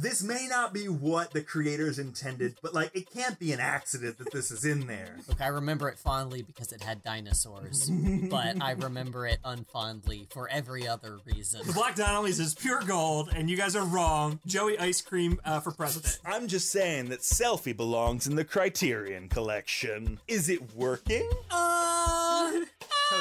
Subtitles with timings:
[0.00, 4.18] this may not be what the creators intended, but like it can't be an accident
[4.18, 5.16] that this is in there.
[5.28, 7.90] Look, I remember it fondly because it had dinosaurs,
[8.30, 11.66] but I remember it unfondly for every other reason.
[11.66, 14.40] The Black Donnellys is pure gold, and you guys are wrong.
[14.46, 16.18] Joey Ice Cream uh, for president.
[16.24, 20.18] I'm just saying that selfie belongs in the Criterion collection.
[20.26, 21.28] Is it working?
[21.50, 22.60] Uh,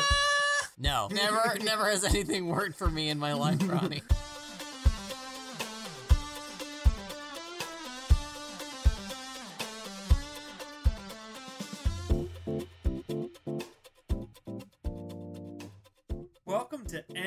[0.80, 4.02] no, never, never has anything worked for me in my life, Ronnie.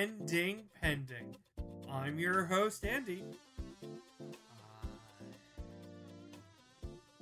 [0.03, 1.37] Ending Pending.
[1.89, 3.23] I'm your host, Andy.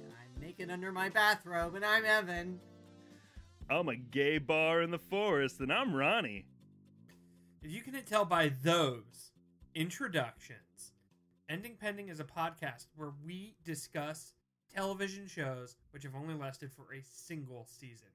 [0.01, 2.59] I'm naked under my bathrobe, and I'm Evan.
[3.69, 6.47] I'm a gay bar in the forest, and I'm Ronnie.
[7.63, 9.33] If you couldn't tell by those
[9.75, 10.95] introductions,
[11.51, 14.33] Ending Pending is a podcast where we discuss
[14.75, 18.09] television shows which have only lasted for a single season.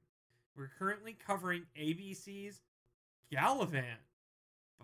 [0.57, 2.61] We're currently covering ABC's
[3.31, 4.14] Galavant,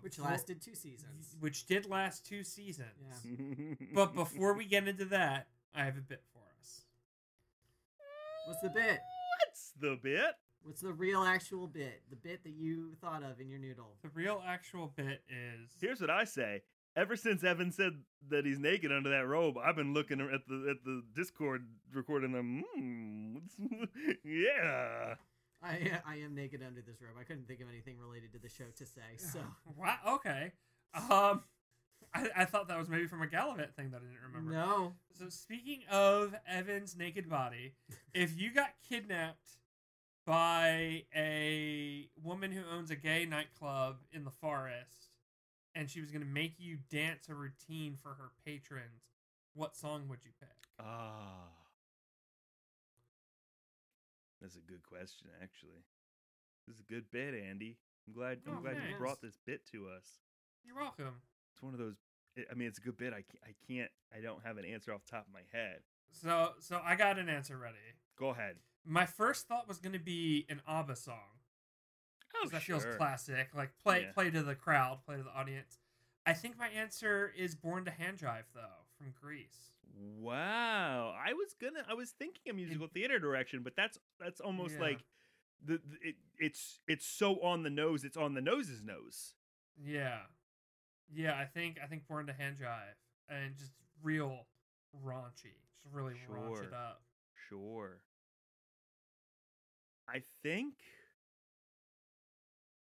[0.00, 1.36] Which Before- lasted two seasons.
[1.40, 2.88] which did last two seasons.
[3.24, 3.74] Yeah.
[3.94, 6.82] But before we get into that, I have a bit for us.
[8.46, 8.98] What's the bit?
[9.46, 10.34] What's the bit?
[10.64, 12.02] What's the real actual bit?
[12.10, 13.96] The bit that you thought of in your noodle.
[14.02, 16.62] The real actual bit is Here's what I say.
[16.94, 20.66] Ever since Evan said that he's naked under that robe, I've been looking at the
[20.70, 22.64] at the Discord recording them.
[22.74, 25.14] Hmm, what's- yeah.
[25.64, 27.16] I I am naked under this robe.
[27.20, 29.00] I couldn't think of anything related to the show to say.
[29.18, 29.40] So
[29.78, 29.96] Wow.
[30.16, 30.52] Okay.
[30.94, 31.42] Um,
[32.14, 34.52] I, I thought that was maybe from a Galavant thing that I didn't remember.
[34.52, 34.92] no.
[35.18, 37.74] So speaking of Evan's naked body,
[38.12, 39.58] if you got kidnapped
[40.26, 45.08] by a woman who owns a gay nightclub in the forest,
[45.74, 49.08] and she was going to make you dance a routine for her patrons,
[49.54, 50.50] what song would you pick?
[50.78, 51.48] Ah.
[54.42, 55.84] That's a good question, actually.
[56.66, 57.78] This is a good bit, Andy.
[58.06, 58.40] I'm glad.
[58.46, 60.18] I'm Oh, glad you brought this bit to us.
[60.64, 61.22] You're welcome.
[61.54, 61.96] It's one of those.
[62.50, 63.12] I- mean, it's a good bit.
[63.12, 63.42] I can't.
[63.44, 63.90] I can't.
[64.12, 65.82] I don't have an answer off the top of my head.
[66.10, 67.76] So, so I got an answer ready.
[68.16, 68.56] Go ahead.
[68.84, 71.38] My first thought was going to be an ABBA song.
[72.34, 73.50] Oh, that feels classic.
[73.54, 74.12] Like play Yeah.
[74.12, 75.78] play to the crowd, play to the audience.
[76.26, 79.71] I think my answer is "Born to Hand Jive" though, from Grease.
[79.94, 81.14] Wow.
[81.18, 81.84] I was gonna.
[81.88, 84.80] I was thinking a musical theater direction, but that's that's almost Yeah.
[84.80, 85.04] like
[85.64, 88.04] the, the it, it's it's so on the nose.
[88.04, 89.34] It's on the nose's nose.
[89.82, 90.18] Yeah,
[91.12, 91.34] yeah.
[91.38, 92.96] I think I think "Born to Hand Jive"
[93.28, 94.46] and just real
[95.04, 96.74] raunchy, just really raunch it Sure.
[96.74, 97.02] up.
[97.48, 98.02] Sure.
[100.08, 100.74] I think.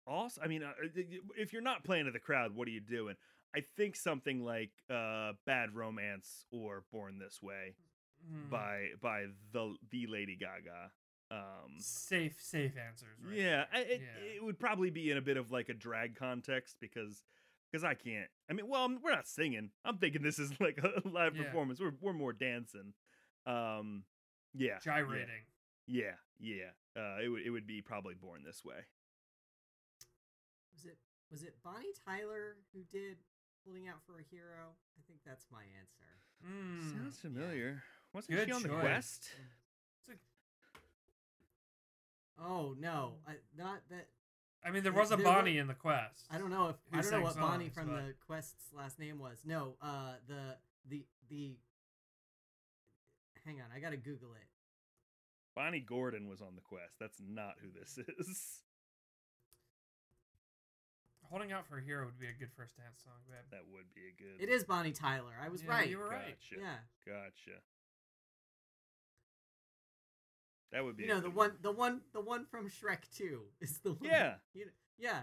[0.06, 1.01] Also, I mean, uh, uh,
[1.38, 3.16] if you're not playing to the crowd, what are you doing?
[3.57, 7.75] I think something like uh, "Bad Romance" or "Born This Way"
[8.28, 8.50] Hmm.
[8.50, 10.91] by by the the Lady Gaga.
[11.29, 13.17] Um, safe safe answers.
[13.25, 14.35] Right yeah, I, it, yeah.
[14.35, 17.23] it would probably be in a bit of like a drag context because
[17.72, 18.29] because I can't.
[18.50, 19.72] I mean, well, I'm- we're not singing.
[19.84, 21.44] I'm thinking this is like a live Yeah.
[21.44, 21.79] performance.
[21.79, 22.94] We're we're more dancing.
[23.46, 24.03] Um,
[24.53, 25.44] yeah, yeah, gyrating.
[25.85, 26.72] Yeah, yeah.
[26.96, 28.85] Uh, it would it would be probably born this way.
[30.73, 30.97] Was it
[31.31, 33.17] was it Bonnie Tyler who did
[33.67, 34.72] Holding Out for a Hero?
[34.97, 36.07] I think that's my answer.
[36.47, 36.97] Mm.
[37.03, 37.83] Sounds familiar.
[38.13, 39.29] Wasn't Good she on the quest?
[40.09, 40.13] A-
[42.39, 44.07] Oh no, I, not that.
[44.63, 46.28] I mean, there There- was a there Bonnie wa- in the quest.
[46.29, 48.72] I don't know if Who I don't know sang what Bonnie from but- the Quest's
[48.73, 49.39] last name was.
[49.44, 50.55] No, uh, the
[50.88, 51.57] the the.
[53.45, 54.47] Hang on, I gotta Google it.
[55.55, 56.99] Bonnie Gordon was on the quest.
[56.99, 58.61] That's not who this is.
[61.29, 63.38] Holding out for a hero would be a good first dance song, babe.
[63.51, 64.41] That would be a good.
[64.41, 65.33] It is Bonnie Tyler.
[65.43, 65.89] I was Yeah, right.
[65.89, 66.38] You were right.
[66.51, 66.61] Gotcha.
[66.61, 67.59] Yeah, Gotcha.
[70.71, 71.03] That would be.
[71.03, 73.99] you know the good one, the one, the one from Shrek Two is the one.
[74.09, 74.33] Yeah.
[74.53, 75.21] you know, yeah.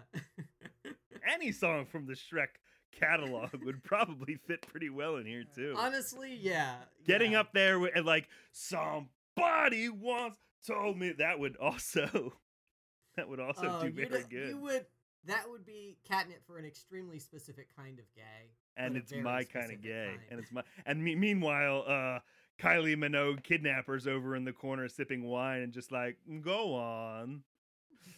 [1.33, 2.49] Any song from the Shrek
[2.93, 5.75] catalog would probably fit pretty well in here too.
[5.77, 6.75] Honestly, yeah.
[7.07, 7.41] Getting yeah.
[7.41, 10.37] up there with, and like somebody once
[10.67, 12.33] told me that would also
[13.17, 14.49] that would also Oh, do you'd- very good.
[14.49, 14.87] You would.
[15.27, 18.51] That would be catnip for an extremely specific kind of gay.
[18.77, 20.21] and it's my kind of gay, kind.
[20.31, 22.19] and it's my and me, meanwhile, uh,
[22.61, 27.43] Kylie Minogue kidnappers over in the corner sipping wine and just like go on.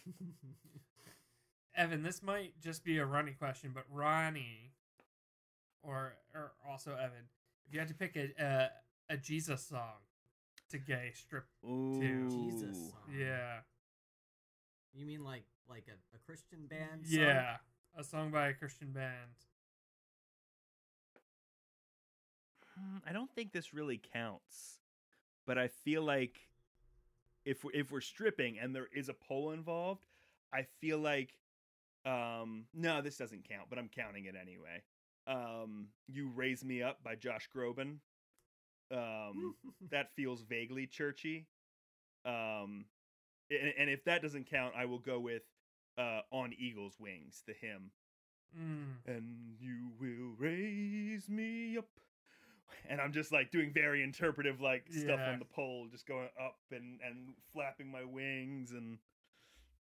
[1.75, 4.73] Evan, this might just be a Ronnie question, but Ronnie,
[5.83, 7.29] or or also Evan,
[7.67, 8.69] if you had to pick a a,
[9.13, 10.01] a Jesus song
[10.69, 11.99] to gay strip, Ooh,
[12.29, 13.15] Jesus song.
[13.17, 13.59] yeah,
[14.93, 17.05] You mean like like a, a Christian band?
[17.05, 17.19] song?
[17.19, 17.57] yeah,
[17.97, 19.31] a song by a Christian band.
[22.75, 24.79] "Hmm, I don't think this really counts.
[25.45, 26.49] But I feel like
[27.45, 30.05] if we're, if we're stripping and there is a pole involved,
[30.53, 31.33] I feel like
[32.05, 34.83] um no, this doesn't count, but I'm counting it anyway.
[35.27, 37.97] Um You Raise Me Up by Josh Groban.
[38.91, 39.55] Um
[39.91, 41.47] that feels vaguely churchy.
[42.25, 42.85] Um
[43.49, 45.43] and, and if that doesn't count, I will go with
[45.97, 47.91] uh On Eagle's Wings, the hymn.
[48.57, 48.95] Mm.
[49.05, 51.85] And you will raise me up.
[52.89, 55.31] And I'm just like doing very interpretive like stuff Yeah.
[55.31, 58.97] on the pole, just going up and and flapping my wings and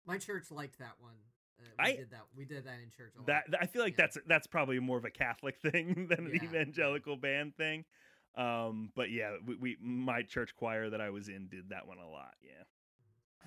[0.05, 1.15] My church liked that one.
[1.59, 2.23] Uh, we I- did that.
[2.35, 3.13] We did that in church.
[3.15, 3.27] A lot.
[3.27, 4.03] that I feel like Yeah.
[4.05, 6.43] that's that's probably more of a Catholic thing than an Yeah.
[6.43, 7.85] evangelical band thing.
[8.35, 11.97] Um, but yeah, we, we my church choir that I was in did that one
[11.99, 12.35] a lot.
[12.43, 12.63] Yeah.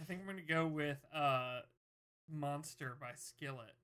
[0.01, 1.61] I think I'm gonna go with uh,
[2.31, 3.75] "Monster" by Skillet.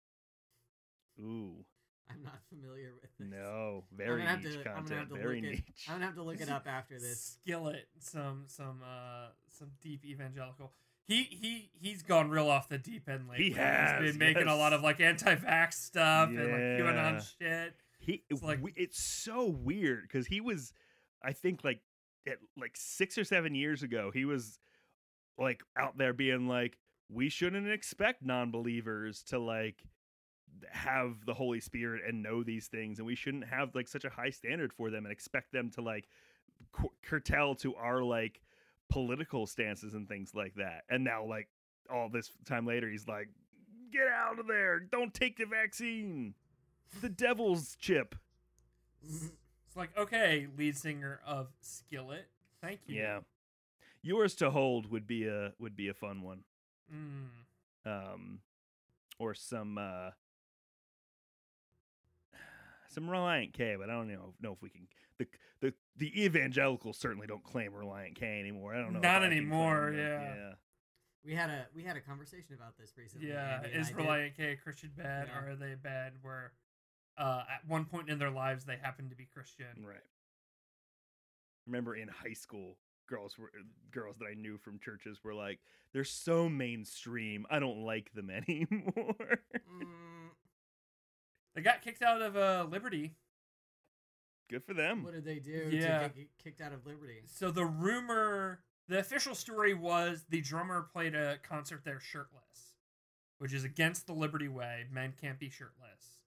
[1.21, 1.65] Ooh,
[2.11, 3.29] I'm not familiar with this.
[3.31, 4.59] no, I'm very gonna have niche to.
[4.59, 5.09] I'm gonna have content.
[5.11, 5.51] to Very look it.
[5.53, 5.85] niche.
[5.89, 7.39] I'm gonna have to look it up after this.
[7.45, 10.73] Skillet, some some uh some deep evangelical.
[11.07, 13.51] He he he's gone real off the deep end lately.
[13.51, 16.79] has, He's been making a lot of like anti-vax stuff and like Yeah.
[16.81, 17.75] QAnon shit.
[17.99, 20.73] He It's like- we- it's so weird because he was,
[21.23, 21.81] I think like
[22.27, 24.59] at like six or seven years ago, he was
[25.39, 26.79] like out there being like,
[27.11, 29.83] we shouldn't expect non-believers to like
[30.71, 34.11] have the Holy Spirit and know these things, and we shouldn't have like such a
[34.11, 36.09] high standard for them and expect them to like
[36.73, 38.41] cu- curtail to our like
[38.89, 40.85] political stances and things like that.
[40.89, 41.49] And now like
[41.93, 43.29] all this time later, he's like,
[43.93, 44.81] get out of there!
[44.81, 46.35] Don't take the vaccine
[47.01, 48.15] the devil's chip.
[49.03, 52.27] It's like okay, lead singer of Skillet.
[52.63, 52.97] Thank you.
[52.97, 53.21] Yeah.
[54.05, 56.41] Yours to hold would be a would be a fun one.
[56.95, 57.29] Mm.
[57.87, 58.41] Um
[59.19, 60.11] or some uh
[62.91, 64.87] some Relient K, but I don't know know if we can
[65.19, 65.27] the
[65.61, 68.75] the the evangelicals certainly don't claim Relient K anymore.
[68.75, 69.01] I don't know.
[69.01, 69.99] Not I can claim anymore, that.
[70.01, 70.53] yeah.
[71.25, 73.29] We had a we had a conversation about this recently.
[73.29, 75.41] Yeah, Andy is Relient K a Christian band, Yeah.
[75.41, 76.53] or are they a band where
[77.17, 79.85] uh, at one point in their lives they happen to be Christian?
[79.87, 79.97] Right.
[81.67, 83.51] Remember in high school, girls were
[83.93, 85.61] girls that I knew from churches were like,
[85.93, 87.47] they're so mainstream.
[87.51, 89.39] I don't like them anymore.
[89.73, 90.31] Mm,
[91.55, 93.15] They got kicked out of uh, Liberty.
[94.51, 95.03] Good for them.
[95.05, 96.09] what did they do Yeah.
[96.09, 97.23] to get kicked out of Liberty?
[97.27, 102.75] So the rumor, the official story was the drummer played a concert there shirtless,
[103.39, 104.85] which is against the Liberty Way.
[104.93, 106.19] Men can't be shirtless.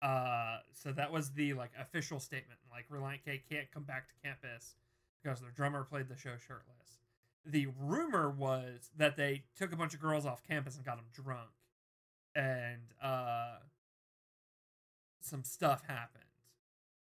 [0.00, 2.58] Uh, so that was the like official statement.
[2.70, 4.76] Like Relient K can't come back to campus
[5.22, 6.98] because their drummer played the show shirtless.
[7.44, 11.06] The rumor was that they took a bunch of girls off campus and got them
[11.12, 11.50] drunk,
[12.34, 13.56] and uh,
[15.20, 16.24] some stuff happened.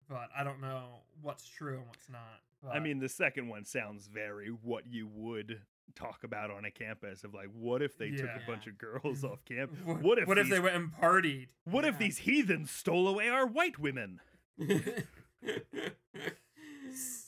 [0.10, 2.42] But I don't know what's true and what's not.
[2.74, 5.62] I mean, the second one sounds very what you would
[5.96, 9.24] talk about on a campus of like, what if they took a bunch of girls
[9.24, 9.78] off campus?
[9.86, 11.48] What, What if what if they went and partied?
[11.66, 14.20] What if these heathens stole away our white women?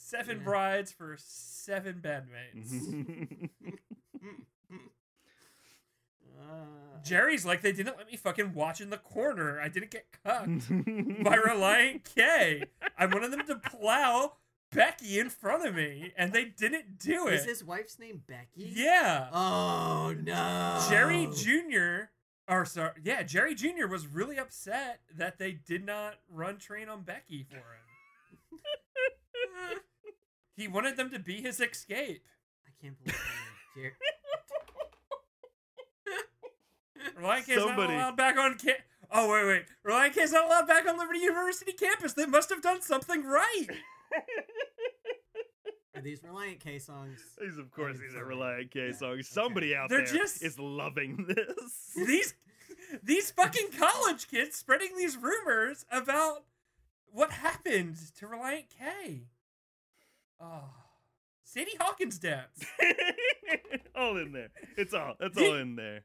[0.10, 3.48] Seven brides for seven bandmates.
[6.40, 9.62] Uh, Jerry's like, they didn't let me fucking watch in the corner.
[9.62, 10.68] I didn't get cucked
[11.24, 12.64] by Relient K.
[12.98, 14.34] I wanted them to plow
[14.74, 17.36] Becky in front of me, and they didn't do it.
[17.36, 18.72] is his wife's name Becky?
[18.76, 19.28] yeah.
[19.32, 20.84] Oh no.
[20.90, 22.10] Jerry Jr.
[22.52, 23.86] Or sorry, yeah, Jerry Jr.
[23.88, 28.60] was really upset that they did not run train on Becky for him.
[30.60, 32.24] he wanted them to be his escape.
[32.68, 33.82] I can't believe that.
[33.82, 33.98] Jer-
[37.22, 39.66] Relient K is not allowed back on ca- Oh wait, wait.
[39.86, 42.14] Relient K is not allowed back on Liberty University campus.
[42.14, 43.68] They must have done something right.
[45.96, 47.20] Are these Relient K songs?
[47.42, 48.26] These, of course, these are.
[48.26, 49.14] Relient K Yeah, songs.
[49.14, 49.22] okay.
[49.24, 51.92] Somebody out They're there just- is loving this.
[51.96, 52.34] these
[53.04, 56.44] these fucking college kids spreading these rumors about
[57.12, 59.24] what happened to Relient K.
[60.42, 60.70] Oh,
[61.44, 62.64] Sadie Hawkins dance.
[63.96, 64.50] all in there.
[64.78, 65.16] It's all.
[65.20, 66.02] It's all in there.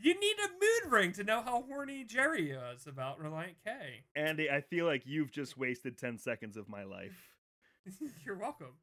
[0.00, 4.04] You need a mood ring to know how horny Jerry is about Relient K.
[4.14, 7.16] Andy, I feel like you've just wasted ten seconds of my life.
[8.24, 8.74] You're welcome.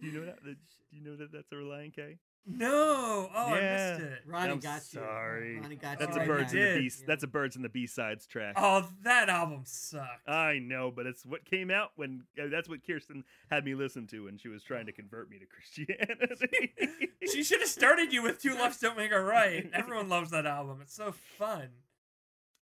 [0.00, 0.42] Do you know that?
[0.44, 0.56] Do
[0.90, 2.18] you know that that's a Relient K?
[2.46, 4.18] No, oh, I missed it.
[4.26, 5.00] Ronnie I'm got you.
[5.00, 5.60] sorry.
[5.60, 6.22] Ronnie got That's you.
[6.22, 6.78] a you birds and the did.
[6.78, 6.90] B.
[7.06, 8.54] That's a birds and the B sides track.
[8.56, 10.28] Oh, that album sucked.
[10.28, 12.24] I know, but it's what came out when.
[12.40, 15.38] Uh, that's what Kirsten had me listen to when she was trying to convert me
[15.38, 16.74] to Christianity.
[17.32, 19.70] she should have started you with Two Lefts Don't Make a Right.
[19.72, 20.78] Everyone loves that album.
[20.82, 21.68] It's so fun.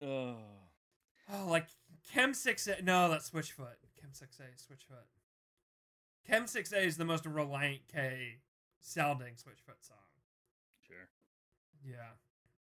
[0.01, 0.35] oh.
[1.33, 1.67] Oh, like
[2.13, 2.81] Chem Six A.
[2.83, 3.77] No, that's Switchfoot.
[3.99, 5.07] Chem 6A Switchfoot.
[6.27, 8.39] Chem 6A is the most Relient K
[8.83, 9.97] sounding Switchfoot song.
[10.85, 11.09] Sure.
[11.83, 11.95] Yeah.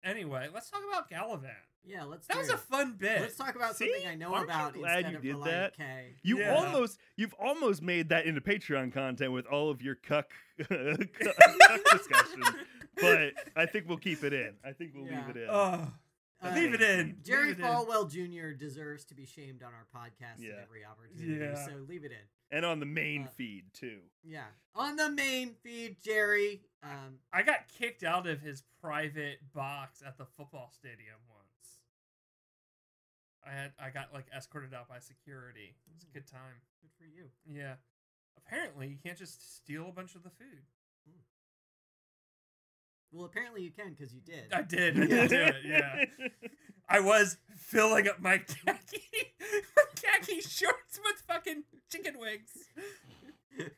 [0.03, 1.49] Anyway, let's talk about Galavant.
[1.83, 2.27] Yeah, let's.
[2.27, 3.21] That do was a fun bit.
[3.21, 3.91] Let's talk about See?
[3.91, 5.77] something I know Aren't you about glad instead you of did Relient that?
[5.77, 6.15] K.
[6.23, 6.55] You Yeah.
[6.55, 10.69] almost you've almost made that into Patreon content with all of your cuck, cuck
[11.91, 12.43] discussion.
[12.99, 14.53] But I think we'll keep it in.
[14.65, 15.25] I think we'll Yeah.
[15.25, 15.47] leave it in.
[15.49, 15.87] Oh,
[16.43, 17.17] Uh, leave it in.
[17.23, 17.65] Jerry Leave it in.
[17.67, 18.53] Falwell Jr.
[18.57, 20.53] deserves to be shamed on our podcast Yeah.
[20.53, 21.39] at every opportunity.
[21.39, 21.65] Yeah.
[21.65, 22.17] So leave it in.
[22.57, 23.99] and on the main uh, feed too.
[24.23, 24.45] Yeah.
[24.75, 26.61] On the main feed, Jerry.
[26.83, 31.81] Um, I got kicked out of his private box at the football stadium once.
[33.45, 35.75] I had I got like escorted out by security.
[35.87, 36.61] It was a good time.
[36.81, 37.25] good for you.
[37.47, 37.75] Yeah.
[38.37, 40.63] Apparently, you can't just steal a bunch of the food.
[43.11, 44.53] Well, apparently you can because you did.
[44.53, 44.97] I did.
[44.99, 45.55] I did do it.
[45.65, 46.05] Yeah.
[46.87, 49.01] I was filling up my khaki,
[50.01, 52.49] khaki shorts with fucking chicken wings.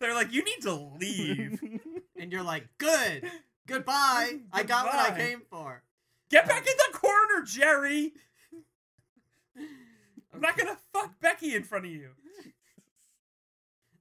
[0.00, 1.60] They're like, you need to leave.
[2.18, 3.30] and you're like, good.
[3.66, 4.38] Goodbye.
[4.52, 5.20] I got what I Goodbye.
[5.20, 5.82] came for.
[6.30, 8.12] Get back in the corner, Jerry.
[10.34, 12.10] I'm not gonna fuck Becky in front of you.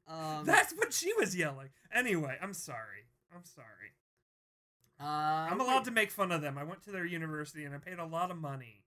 [0.08, 1.70] Um, That's what she was yelling.
[1.94, 3.08] Anyway, I'm sorry.
[3.34, 3.94] I'm sorry.
[5.00, 6.58] uh, I'm allowed to make fun of them.
[6.58, 8.84] I went to their university and I paid a lot of money.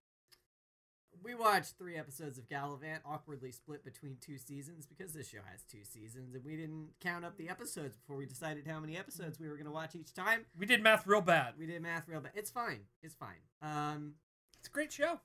[1.22, 5.62] We watched three episodes of Galavant, awkwardly split between two seasons because this show has
[5.64, 9.38] two seasons, and we didn't count up the episodes before we decided how many episodes
[9.38, 10.46] we were going to watch each time.
[10.58, 11.54] We did math real bad.
[11.58, 12.32] We did math real bad.
[12.34, 12.80] It's fine.
[13.02, 13.42] It's fine.
[13.60, 14.14] Um,
[14.60, 15.20] It's a great show.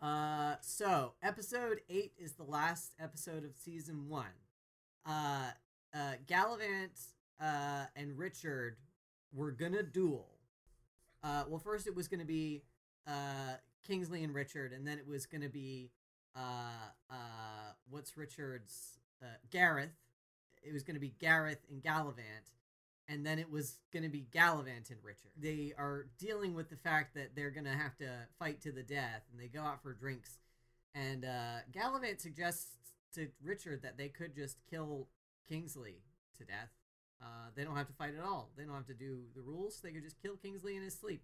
[0.00, 4.32] uh, so episode eight is the last episode of season one.
[5.04, 5.50] Uh,
[5.94, 6.98] uh, Galavant,
[7.40, 8.76] uh, and Richard
[9.32, 10.28] were gonna duel.
[11.22, 12.62] Uh, well, first it was gonna be,
[13.06, 15.90] uh, Kingsley and Richard, and then it was gonna be,
[16.36, 19.96] uh, uh, what's Richard's, uh, Gareth.
[20.62, 22.52] It was gonna be Gareth and Galavant,
[23.08, 25.32] and then it was gonna be Galavant and Richard.
[25.36, 29.22] They are dealing with the fact that they're gonna have to fight to the death,
[29.30, 30.38] and they go out for drinks.
[30.94, 32.76] And uh, Galavant suggests
[33.14, 35.08] to Richard that they could just kill
[35.48, 36.02] Kingsley
[36.38, 36.70] to death.
[37.22, 38.50] Uh, they don't have to fight at all.
[38.56, 39.80] They don't have to do the rules.
[39.82, 41.22] They could just kill Kingsley in his sleep.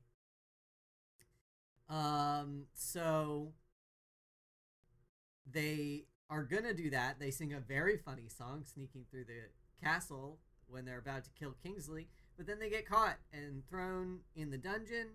[1.89, 3.53] Um, so
[5.51, 7.19] they are gonna do that.
[7.19, 9.51] They sing a very funny song, sneaking through the
[9.85, 12.09] castle when they're about to kill Kingsley.
[12.37, 15.09] But then they get caught and thrown in the dungeon,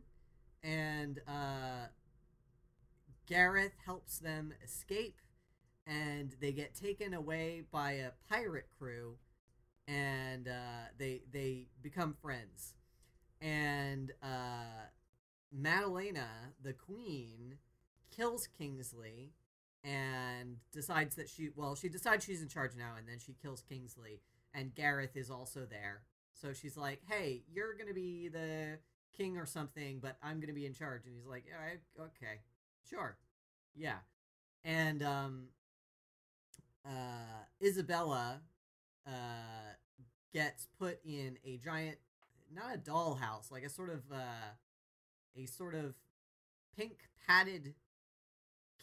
[0.62, 1.88] and uh,
[3.26, 5.22] Gareth helps them escape,
[5.88, 9.18] and they get taken away by a pirate crew,
[9.88, 12.74] and uh, they they become friends,
[13.42, 14.88] and uh,
[15.52, 16.28] Madalena,
[16.64, 17.58] the queen,
[18.16, 19.32] kills Kingsley,
[19.84, 23.62] and decides that she well she decides she's in charge now, and then she kills
[23.62, 24.22] Kingsley,
[24.54, 26.04] and Gareth is also there.
[26.34, 28.80] So she's like, "Hey, you're gonna be the
[29.18, 32.42] king or something, but I'm gonna be in charge." And he's like, "Yeah, I- okay,
[32.90, 33.18] sure,
[33.76, 34.00] yeah."
[34.66, 35.50] And um,
[36.86, 38.42] uh, Isabella
[39.08, 39.74] uh,
[40.34, 41.98] gets put in a giant,
[42.54, 44.54] not a dollhouse, like a sort of uh,
[45.38, 45.96] a sort of
[46.78, 47.74] pink padded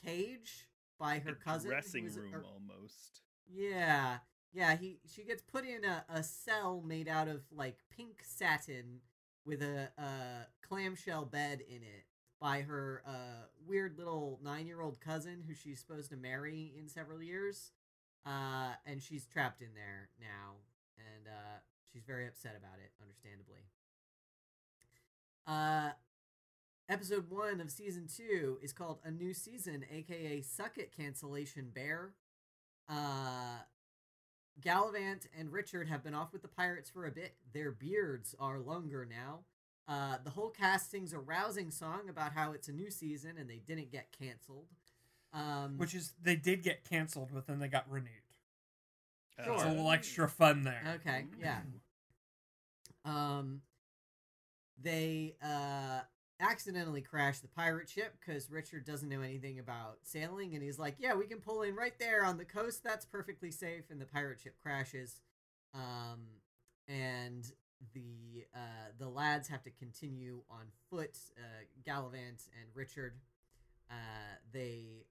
[0.05, 1.71] cage by her cousin.
[1.71, 3.21] dressing who's- room or- almost.
[3.53, 4.19] yeah,
[4.53, 4.77] yeah.
[4.77, 9.01] He she gets put in a, a cell made out of like pink satin
[9.45, 12.05] with a, a clamshell bed in it
[12.41, 16.89] by her uh, weird little nine year old cousin who she's supposed to marry in
[16.89, 17.73] several years.
[18.25, 20.55] Uh, and she's trapped in there now,
[20.97, 21.59] and uh,
[21.93, 23.63] she's very upset about it, understandably.
[25.47, 25.91] Uh,
[26.89, 32.15] episode one of season two is called A New Season, aka Suck It Cancellation Bear.
[32.89, 33.63] Uh,
[34.61, 37.35] Galavant and Richard have been off with the pirates for a bit.
[37.53, 39.41] Their beards are longer now.
[39.89, 43.51] Uh, the whole cast sings a rousing song about how it's a new season and
[43.51, 44.67] they didn't get canceled.
[45.33, 48.11] Um, Which is they did get canceled, but then they got renewed.
[49.43, 49.55] Sure.
[49.55, 51.01] It's a little extra fun there.
[51.01, 51.61] Okay, yeah.
[53.05, 53.63] Um,
[54.81, 56.01] they uh
[56.39, 60.97] accidentally crash the pirate ship because Richard doesn't know anything about sailing, and he's like,
[60.99, 62.85] "Yeah, we can pull in right there on the coast.
[62.85, 65.21] That's perfectly safe." And the pirate ship crashes.
[65.75, 66.27] Um,
[66.89, 67.51] and
[67.95, 71.17] the uh the lads have to continue on foot.
[71.39, 73.15] Uh, Galavant and Richard.
[73.91, 75.07] Uh, they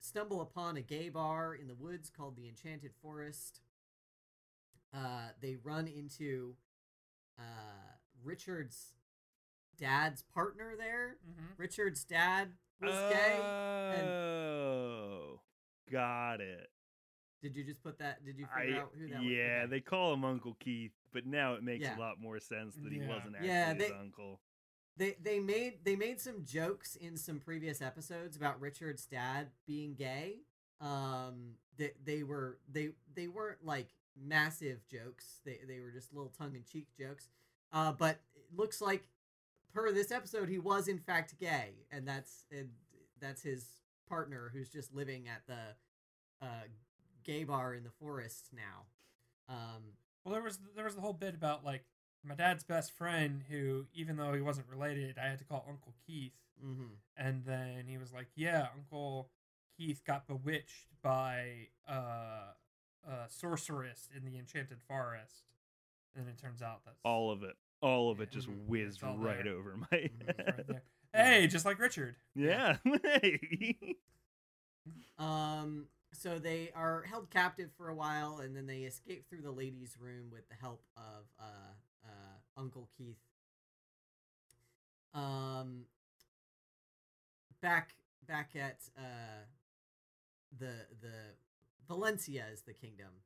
[0.00, 3.60] stumble upon a gay bar in the woods called the Enchanted Forest.
[4.94, 6.54] Uh, they run into
[7.38, 7.42] uh,
[8.22, 8.94] Richard's
[9.78, 11.16] dad's partner there.
[11.28, 11.58] Mhm.
[11.58, 13.38] Richard's dad was gay.
[13.40, 15.40] Oh.
[15.90, 16.70] got it.
[17.42, 18.24] Did you just put that?
[18.24, 19.24] Did you figure I out who that was?
[19.26, 19.70] yeah, Okay.
[19.70, 21.96] they call him Uncle Keith, but now it makes Yeah.
[21.96, 24.40] a lot more sense that he wasn't actually Yeah, his uncle.
[24.98, 29.94] They they made they made some jokes in some previous episodes about Richard's dad being
[29.94, 30.40] gay.
[30.80, 33.88] Um, they they were they they weren't like
[34.20, 35.40] massive jokes.
[35.44, 37.28] They they were just little tongue in cheek jokes.
[37.72, 39.08] Uh, but it looks like
[39.72, 42.70] per this episode he was in fact gay, and that's and
[43.20, 43.66] that's his
[44.08, 46.66] partner who's just living at the uh
[47.24, 48.86] gay bar in the forest now.
[49.48, 51.84] Um, Well, there was there was the whole bit about like
[52.24, 55.94] my dad's best friend, who even though he wasn't related, I had to call Uncle
[56.06, 56.32] Keith,
[56.64, 56.90] mhm.
[57.16, 59.30] and then he was like, "Yeah, Uncle
[59.76, 62.52] Keith got bewitched by uh,
[63.08, 65.44] a sorceress in the Enchanted Forest,"
[66.14, 67.56] and then it turns out that's All of it.
[67.80, 68.66] All of it just Mhm.
[68.66, 69.52] whizzed right there.
[69.54, 70.66] over my Mhm, it's right head.
[70.66, 70.82] there.
[71.14, 72.16] Hey, just like Richard.
[72.34, 72.76] Yeah.
[72.84, 73.96] Hey.
[75.18, 79.50] Um, so they are held captive for a while, and then they escape through the
[79.50, 81.72] ladies' room with the help of uh,
[82.58, 83.16] Uncle Keith.
[85.14, 85.84] Um,
[87.62, 87.94] back
[88.26, 89.44] back at uh,
[90.58, 91.34] the the
[91.86, 93.22] Valencia is the kingdom.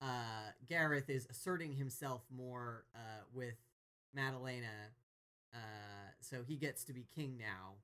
[0.00, 3.56] Uh, Gareth is asserting himself more uh, with
[4.14, 4.92] Madalena,
[5.54, 7.74] uh, so he gets to be king now.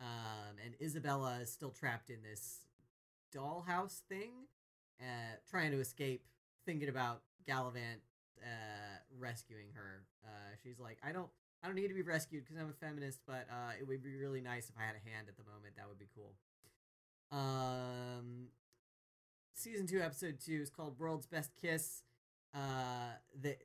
[0.00, 2.60] Um, and Isabella is still trapped in this
[3.34, 4.30] dollhouse thing,
[5.00, 6.22] uh, trying to escape,
[6.64, 8.00] thinking about Galavant
[8.42, 10.04] uh, rescuing her.
[10.24, 11.28] Uh, she's like, I don't,
[11.62, 14.16] I don't need to be rescued because I'm a feminist, but uh, it would be
[14.16, 15.74] really nice if I had a hand at the moment.
[15.76, 16.34] That would be cool.
[17.30, 18.48] Um,
[19.54, 22.02] season two, episode two is called "World's Best Kiss."
[22.54, 23.56] Uh, the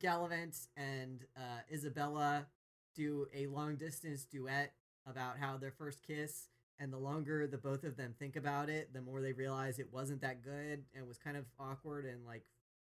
[0.00, 2.46] Galavant and uh, Isabella
[2.94, 4.72] do a long distance duet
[5.06, 8.92] about how their first kiss and the longer the both of them think about it
[8.92, 12.44] the more they realize it wasn't that good and was kind of awkward and like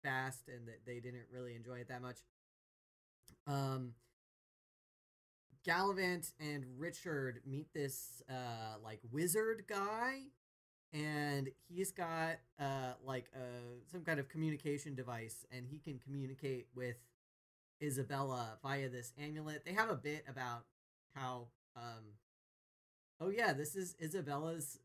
[0.08, 2.20] fast and that they didn't really enjoy it that much
[3.48, 3.94] um
[5.66, 10.22] Galavant and Richard meet this uh like wizard guy
[10.94, 16.68] and he's got uh like uh some kind of communication device and he can communicate
[16.76, 16.98] with
[17.82, 19.66] Isabella via this amulet.
[19.66, 20.66] They have a bit about
[21.16, 22.16] how um
[23.20, 24.80] oh yeah, this is Isabella's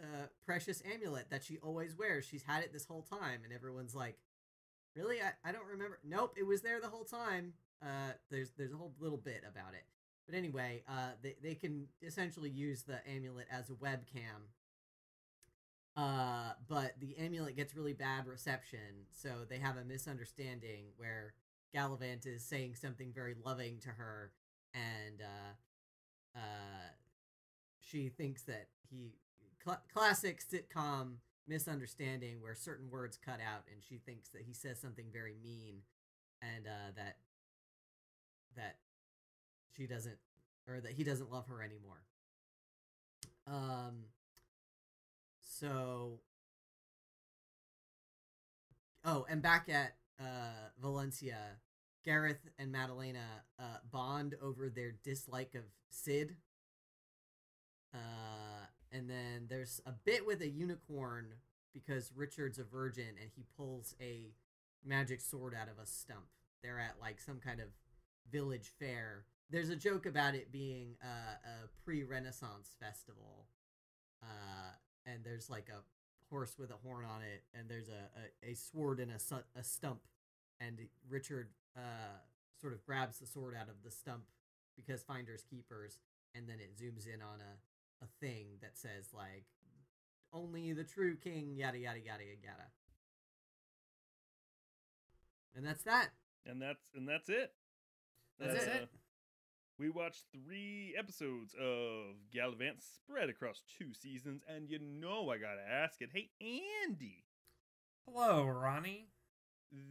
[0.00, 2.24] uh precious amulet that she always wears.
[2.26, 4.18] She's had it this whole time and everyone's like,
[4.98, 5.20] "Really?
[5.22, 7.54] I, I don't remember." Nope, it was there the whole time.
[7.82, 9.84] Uh there's there's a whole little bit about it.
[10.26, 14.50] But anyway, uh they they can essentially use the amulet as a webcam.
[15.96, 21.34] Uh but the amulet gets really bad reception, so they have a misunderstanding where
[21.74, 24.32] Galavant is saying something very loving to her,
[24.74, 26.88] and uh, uh,
[27.80, 29.14] she thinks that he
[29.64, 31.16] cl- classic sitcom
[31.48, 35.82] misunderstanding where certain words cut out, and she thinks that he says something very mean,
[36.42, 37.16] and uh, that
[38.56, 38.76] that
[39.76, 40.18] she doesn't
[40.68, 42.02] or that he doesn't love her anymore.
[43.46, 44.04] Um.
[45.40, 46.20] So.
[49.04, 51.38] Oh, and back at uh, Valencia,
[52.04, 53.24] Gareth and Madalena
[53.58, 56.36] uh, bond over their dislike of Sid.
[57.94, 58.57] Uh,
[58.92, 61.34] and then there's a bit with a unicorn
[61.72, 64.32] because Richard's a virgin and he pulls a
[64.84, 66.26] magic sword out of a stump.
[66.62, 67.68] They're at like some kind of
[68.30, 69.24] village fair.
[69.50, 73.46] There's a joke about it being a, pre-Renaissance festival,
[74.22, 74.72] uh,
[75.06, 75.80] and there's like a
[76.28, 78.10] horse with a horn on it, and there's a,
[78.46, 80.00] a, a sword and a, a stump,
[80.60, 82.20] and Richard uh,
[82.60, 84.24] sort of grabs the sword out of the stump
[84.76, 85.98] because finders keepers,
[86.34, 87.56] and then it zooms in on a,
[88.02, 89.44] a thing that says like
[90.32, 92.68] only the true king yada yada yada yada.
[95.54, 96.10] And that's that.
[96.46, 97.52] and that's and that's it.
[98.38, 98.88] That's Uh, it.
[99.78, 105.62] We watched three episodes of Galavant spread across two seasons, and you know I gotta
[105.68, 106.10] ask it.
[106.12, 106.30] Hey,
[106.84, 107.24] Andy,
[108.06, 109.08] Hello, Ronnie.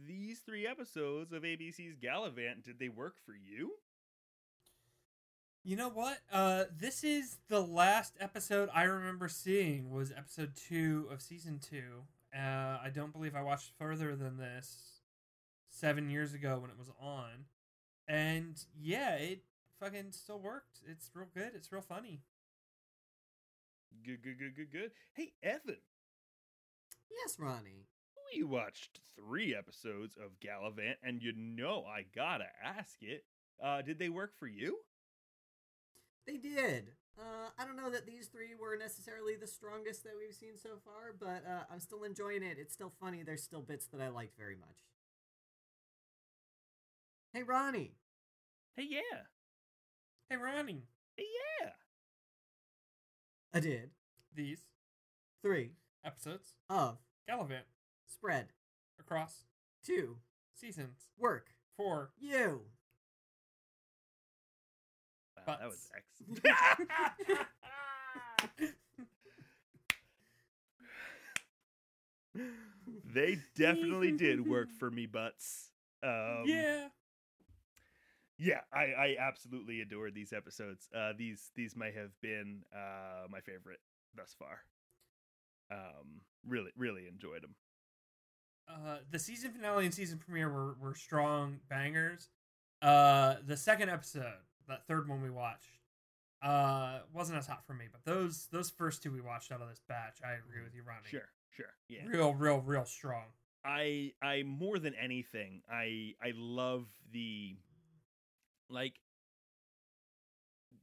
[0.06, 3.72] these three episodes of ABC's Galavant, did they work for you?
[5.68, 6.16] You know what?
[6.32, 12.04] Uh, this is the last episode I remember seeing was episode two of season two.
[12.34, 15.02] Uh, I don't believe I watched further than this
[15.68, 17.44] seven years ago when it was on.
[18.08, 19.42] And yeah, it
[19.78, 20.78] fucking still worked.
[20.90, 21.50] It's real good.
[21.54, 22.22] It's real funny.
[24.06, 24.90] Good, good, good, good, good.
[25.12, 25.76] Hey, Evan,
[27.10, 27.88] Yes, Ronnie.
[28.34, 33.24] we watched three episodes of Galavant, and you know I gotta ask it.
[33.62, 34.78] Uh, did they work for you?
[36.28, 36.92] They did.
[37.18, 40.56] Uh, I don't know know that these three were necessarily the strongest that we've seen
[40.56, 42.58] so far, but uh, I'm still enjoying it.
[42.58, 43.22] It's still funny.
[43.22, 44.84] There's still bits that I liked very much.
[47.32, 47.94] Hey, Ronnie.
[48.76, 49.22] Hey, yeah.
[50.28, 50.84] Hey, Ronnie.
[51.16, 51.24] Hey,
[51.60, 51.70] yeah.
[53.54, 53.90] I did
[54.34, 54.60] These
[55.42, 55.72] three
[56.04, 57.68] episodes of Galavant
[58.06, 58.48] spread
[59.00, 59.44] across
[59.84, 60.18] two
[60.54, 62.62] seasons work for you.
[65.48, 66.44] Wow, that was excellent.
[73.14, 75.70] they definitely did work for me, butts.
[76.02, 76.88] Um, yeah.
[78.38, 80.86] yeah, I, I absolutely adored these episodes.
[80.94, 83.80] Uh, these these may have been uh, my favorite
[84.14, 84.58] thus far.
[85.70, 87.54] Um, really really enjoyed them.
[88.68, 92.28] Uh, the season finale and season premiere were, were strong bangers.
[92.82, 95.78] Uh, the second episode, that third one we watched,
[96.42, 97.86] uh, wasn't as hot for me.
[97.90, 100.82] But those those first two we watched out of this batch, I agree with you,
[100.86, 101.08] Ronnie.
[101.08, 102.06] Sure, sure, yeah.
[102.06, 103.24] Real, real, real strong.
[103.64, 107.56] I I more than anything, I I love the
[108.70, 108.94] like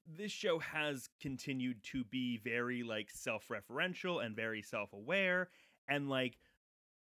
[0.07, 5.49] this show has continued to be very like self-referential and very self-aware
[5.89, 6.37] and like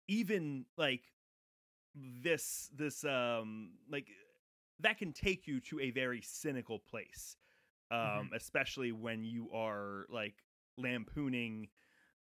[0.08, 1.04] even like
[1.96, 4.08] this this um like
[4.80, 7.36] that can take you to a very cynical place
[7.92, 10.36] um especially when you are like
[10.78, 11.68] lampooning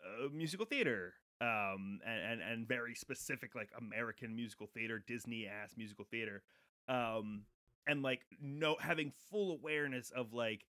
[0.04, 5.74] uh, musical theater um and, and and very specific like american musical theater disney ass
[5.78, 6.42] musical theater
[6.88, 7.44] um
[7.88, 10.66] and like no having full awareness of like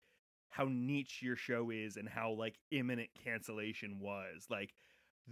[0.48, 4.74] how niche your show is and how like imminent cancellation was like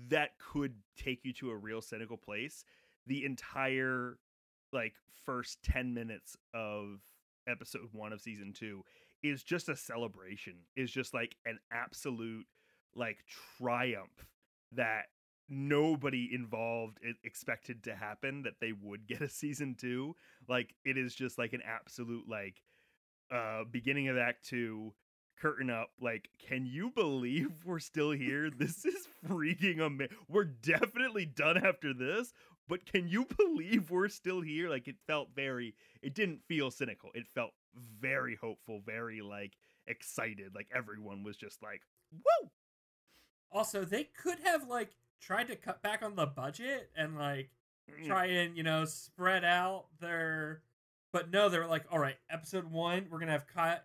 [0.08, 2.64] that could take you to a real cynical place.
[3.06, 4.18] The entire
[4.72, 7.00] like first 10 minutes of
[7.48, 8.82] episode 1 of season 2
[9.22, 12.46] is just a celebration is just like an absolute
[12.94, 13.18] like
[13.58, 14.24] triumph
[14.72, 15.06] that
[15.48, 20.14] nobody involved expected to happen that they would get a season 2
[20.48, 22.62] like it is just like an absolute like
[23.32, 24.92] uh beginning of act 2
[25.40, 28.50] curtain up like can you believe we're still here?
[28.50, 32.32] This is freaking amazing we're definitely done after this
[32.70, 34.70] but can you believe we're still here?
[34.70, 37.10] Like it felt very it didn't feel cynical.
[37.14, 37.50] It felt
[38.00, 39.52] very hopeful very like
[39.86, 40.54] excited.
[40.54, 42.50] Like everyone was just like whoa!
[43.52, 47.50] Also, they could have like tried to cut back on the budget and like
[47.90, 50.62] Mm, try and you know spread out their
[51.12, 53.82] but no they were like all right episode one we're gonna have Ky-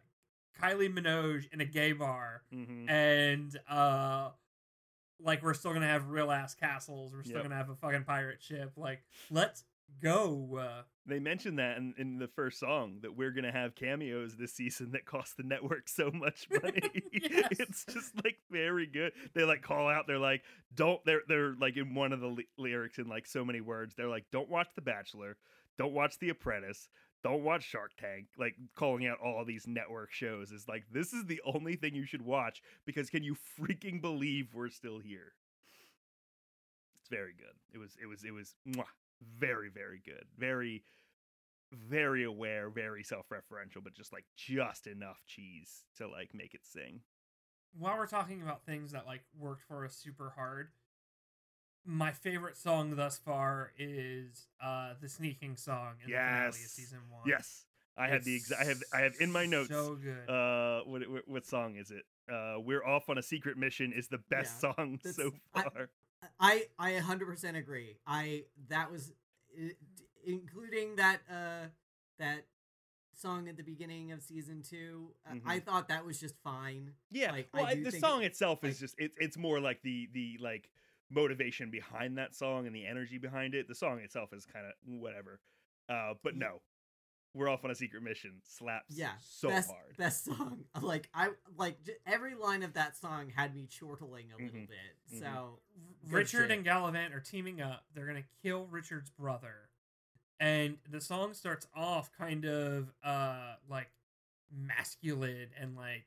[0.62, 2.88] kylie minogue in a gay bar mhm.
[2.89, 4.30] and uh
[5.21, 7.43] like we're still gonna have real ass castles we're still Yep.
[7.43, 9.63] gonna have a fucking pirate ship like let's
[10.01, 14.36] go uh, they mentioned that in, in the first song that we're gonna have cameos
[14.36, 16.82] this season that cost the network so much money.
[17.13, 17.47] Yes.
[17.51, 19.13] It's just like very good.
[19.36, 20.06] They like call out.
[20.08, 20.41] They're like,
[20.73, 20.99] don't.
[21.06, 23.93] They're they're like in one of the ly- lyrics in like so many words.
[23.95, 25.38] They're like, don't watch The Bachelor,
[25.78, 26.89] don't watch The Apprentice,
[27.26, 28.28] don't watch Shark Tank.
[28.38, 32.06] Like calling out all these network shows is like this is the only thing you
[32.06, 35.34] should watch because can you freaking believe we're still here?
[37.00, 37.56] It's very good.
[37.74, 38.86] It was it was it was mwah,
[39.40, 40.26] very very good.
[40.38, 40.84] Very
[41.74, 47.02] very aware, very self-referential, but just like just enough cheese to like make it sing.
[47.78, 50.70] while we're talking about things that like worked for us super hard
[51.86, 56.71] my favorite song thus far is uh the sneaking song in the finale of Yes.
[56.71, 57.65] season one Yes,
[57.98, 59.69] I had the exa- I have I have in my notes.
[59.69, 62.04] so good Uh, what, what what song is it?
[62.32, 65.89] Uh, we're off on a secret mission is the best Yeah, song so far.
[66.39, 67.98] I I 100% agree.
[68.08, 69.13] I that was
[70.24, 71.67] including that uh
[72.17, 72.45] that
[73.13, 75.08] song at the beginning of season 2.
[75.30, 76.91] uh, I thought that was just fine.
[77.12, 80.10] yeah, like, well, I the song itself is like- just it's it's more like the
[80.13, 80.69] the like
[81.12, 83.68] motivation behind that song and the energy behind it.
[83.68, 85.39] The song itself is kind of whatever.
[85.88, 86.62] Uh, but no,
[87.34, 88.34] we're off on a secret mission.
[88.44, 89.98] Slaps Yeah, so best, hard.
[89.98, 90.63] Best song.
[90.82, 94.68] Like I like j- every line of that song had me chortling a little Mhm,
[94.68, 95.13] bit.
[95.13, 95.20] mhm.
[95.20, 95.60] So
[96.06, 96.52] good Richard shit.
[96.58, 97.86] and Galavant are teaming up.
[97.94, 99.70] They're gonna kill Richard's brother,
[100.39, 103.89] and the song starts off kind of uh like
[104.52, 106.06] masculine and like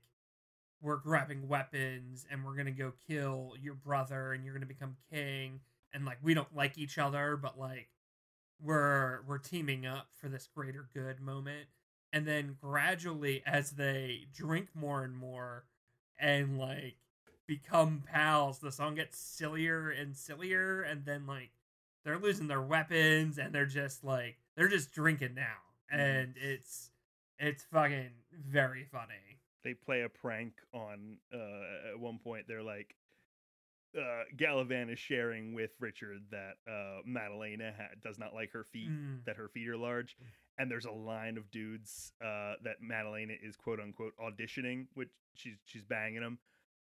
[0.81, 5.61] we're grabbing weapons and we're gonna go kill your brother and you're gonna become king.
[5.93, 7.89] And like we don't like each other but like
[8.63, 11.67] we're we're teaming up for this greater good moment.
[12.13, 15.65] And then gradually as they drink more and more
[16.19, 16.97] and like
[17.47, 20.83] become pals the song gets sillier and sillier.
[20.83, 21.51] And then like
[22.05, 25.57] they're losing their weapons and they're just like they're just drinking now.
[25.93, 26.01] Mhm.
[26.01, 26.91] and it's
[27.39, 29.28] it's fucking very funny
[29.65, 32.95] they play a prank on uh at one point they're like
[33.97, 38.91] uh Galavan is sharing with Richard that uh Madalena ha- does not like her feet
[38.91, 39.25] Mm.
[39.25, 40.17] that her feet are large
[40.59, 45.57] and there's a line of dudes uh that Madalena is quote unquote auditioning which she's
[45.65, 46.39] she's banging them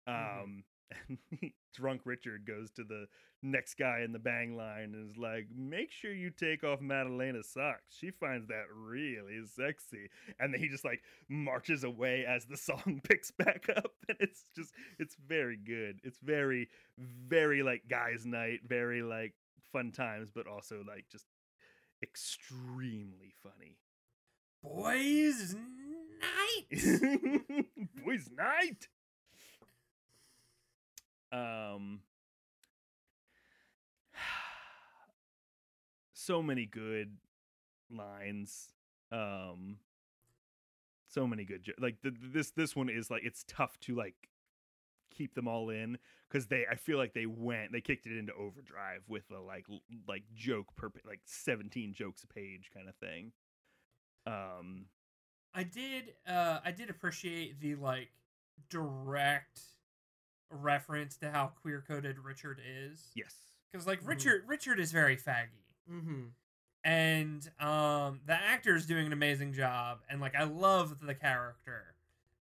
[0.09, 0.43] Mhm.
[0.43, 0.65] um
[1.09, 3.07] and drunk Richard goes to the
[3.43, 7.49] next guy in the bang line and is like make sure you take off Madalena's
[7.49, 7.97] socks.
[7.99, 10.09] She finds that really sexy.
[10.39, 14.45] And then he just like marches away as the song picks back up and it's
[14.55, 16.01] just it's very good.
[16.05, 19.35] It's very very like guys night very like
[19.73, 21.27] fun times but also like just
[22.03, 23.79] extremely funny.
[24.63, 25.57] Boys
[26.21, 26.81] night.
[28.05, 28.87] boys night
[31.33, 32.01] um
[36.13, 37.17] so many good
[37.91, 38.69] lines
[39.11, 39.79] um
[41.09, 43.95] so many good jo- like th- th- this this one is like it's tough to
[43.95, 44.15] like
[45.11, 48.33] keep them all in because they i feel like they went they kicked it into
[48.35, 49.67] overdrive with a like
[50.09, 53.33] like joke per like 17 jokes a page kind of thing.
[54.27, 54.87] Um
[55.55, 58.11] I did uh I did appreciate the like
[58.71, 59.61] direct
[60.53, 63.11] reference to how queer coded Richard is.
[63.15, 63.35] yes
[63.71, 64.09] Because like Mhm.
[64.09, 65.65] Richard Richard is very faggy.
[65.91, 66.25] Mm-hmm.
[66.85, 71.95] And um the actor is doing an amazing job and like I love the character.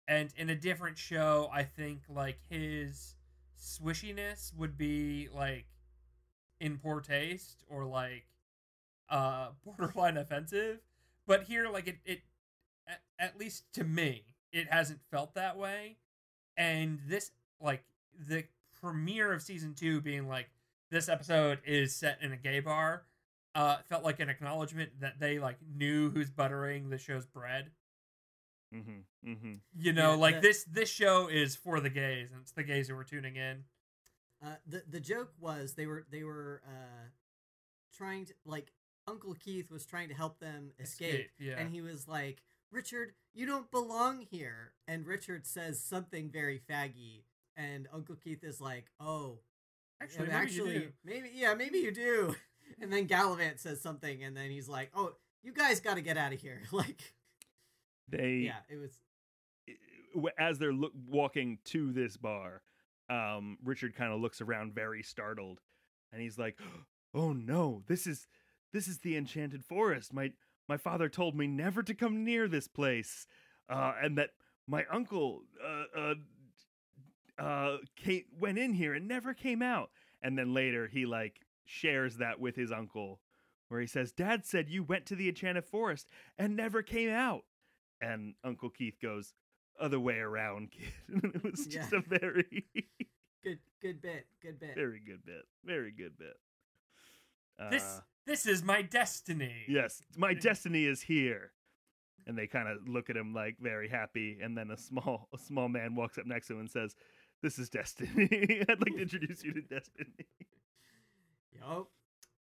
[0.08, 3.16] And in a different show, I think like his
[3.60, 5.66] swishiness would be like
[6.60, 8.26] in poor taste or like
[9.10, 10.80] uh borderline offensive.
[11.26, 12.22] But here like it it
[12.88, 15.98] at, at least to me, it hasn't felt that way.
[16.56, 17.84] And this like
[18.18, 18.46] the
[18.82, 20.50] premiere of season 2 being like
[20.92, 23.04] this episode is set in a gay bar
[23.56, 27.72] uh felt like an acknowledgement that they like knew who's buttering the show's bread.
[28.74, 29.54] Mm-hmm mm-hmm.
[29.78, 32.64] You know Yeah, like that- this this show is for the gays and it's the
[32.64, 33.64] gays who are tuning in.
[34.44, 37.08] Uh, the the joke was they were they were uh,
[37.96, 38.72] trying to like
[39.08, 41.56] Uncle Keith was trying to help them escape, yeah.
[41.58, 47.24] and he was like, "Richard, you don't belong here." And Richard says something very faggy,
[47.58, 49.40] and Uncle Keith is like, "Oh,
[50.02, 50.92] actually, maybe actually, you do.
[51.04, 52.36] maybe yeah, maybe you do."
[52.82, 56.18] And then Galavant says something, and then he's like, "Oh, you guys got to get
[56.18, 57.14] out of here!" Like,
[58.10, 58.92] they yeah, it was
[60.38, 62.62] as they're look, walking to this bar,
[63.10, 65.62] um, Richard kind of looks around very startled,
[66.12, 66.60] and he's like,
[67.14, 68.28] "Oh no, this is
[68.74, 70.14] this is the enchanted forest.
[70.14, 70.34] My
[70.68, 73.28] my father told me never to come near this place,
[73.70, 74.32] uh, and that
[74.68, 76.14] my uncle uh, uh,
[77.40, 79.90] uh, came, went in here and never came out."
[80.22, 83.20] And then later he like shares that with his uncle,
[83.68, 87.44] where he says, "Dad said you went to the enchanted forest and never came out."
[88.02, 89.34] And Uncle Keith goes,
[89.80, 90.92] other way around, kid.
[91.24, 92.00] And it was just Yeah.
[92.00, 92.66] a very,
[93.44, 94.76] good, good bit, good bit.
[94.76, 95.44] very good bit.
[95.64, 96.36] Very good bit.
[97.60, 101.52] Uh, this this is my destiny yes, my destiny is here.
[102.26, 105.38] And they kind of look at him like very happy, and then a small a
[105.38, 106.96] small man walks up next to him and says,
[107.42, 108.64] "This is destiny.
[108.70, 110.28] I'd like to introduce you to destiny."
[111.54, 111.90] Yup.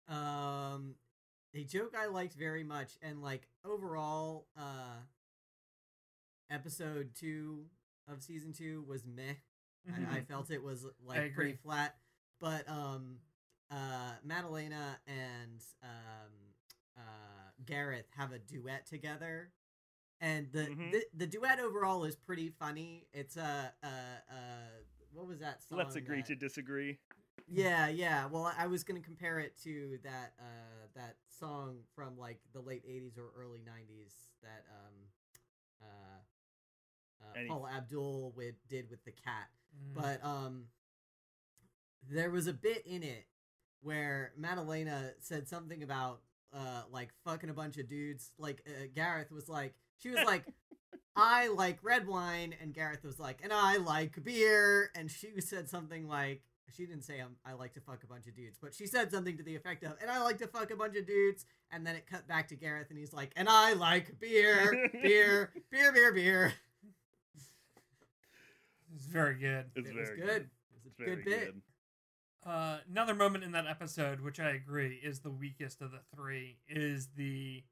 [0.09, 0.95] Um,
[1.55, 5.01] a joke I liked very much, and like overall, uh,
[6.51, 7.65] episode two
[8.09, 9.35] of season two was meh.
[9.89, 11.95] I, I felt it was like pretty flat,
[12.41, 13.19] but um,
[13.71, 16.33] uh, Madalena and um,
[16.97, 19.51] uh, Gareth have a duet together,
[20.21, 20.93] and the, Mhm.
[20.93, 23.07] the the duet overall is pretty funny.
[23.13, 24.69] It's a uh, uh, uh,
[25.13, 25.79] what was that song?
[25.79, 26.99] Let's agree that- to disagree.
[27.49, 28.27] yeah, yeah.
[28.27, 32.85] Well, I was gonna compare it to that uh that song from like the late
[32.87, 34.95] '80s or early '90s that um
[35.83, 39.51] uh, uh Any- Paula Abdul with, did with the cat.
[39.77, 39.95] Mhm.
[39.95, 40.69] But um,
[42.09, 43.27] there was a bit in it
[43.83, 48.33] where Madalena said something about uh like fucking a bunch of dudes.
[48.39, 50.45] Like uh, Gareth was like, she was like.
[51.19, 55.67] I like red wine, and Gareth was like, and I like beer, and she said
[55.67, 56.43] something like,
[56.77, 59.11] she didn't say um, I like to fuck a bunch of dudes, but she said
[59.11, 61.87] something to the effect of, and I like to fuck a bunch of dudes, and
[61.87, 65.91] then it cut back to Gareth, and he's like, and I like beer, beer, beer,
[65.91, 66.53] beer, beer.
[68.95, 70.27] it's very good It's it very was good.
[70.27, 70.43] good.
[70.43, 71.45] It was It's a very good bit.
[71.47, 71.63] good.
[72.45, 76.59] Uh, another moment in that episode, which I agree is the weakest of the three,
[76.69, 77.65] is the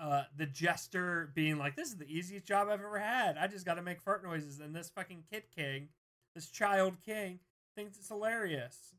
[0.00, 3.36] uh, the jester being like, "This is the easiest job I've ever had.
[3.36, 5.88] I just got to make fart noises." And this fucking kid king,
[6.34, 7.40] this child king,
[7.76, 8.94] thinks it's hilarious.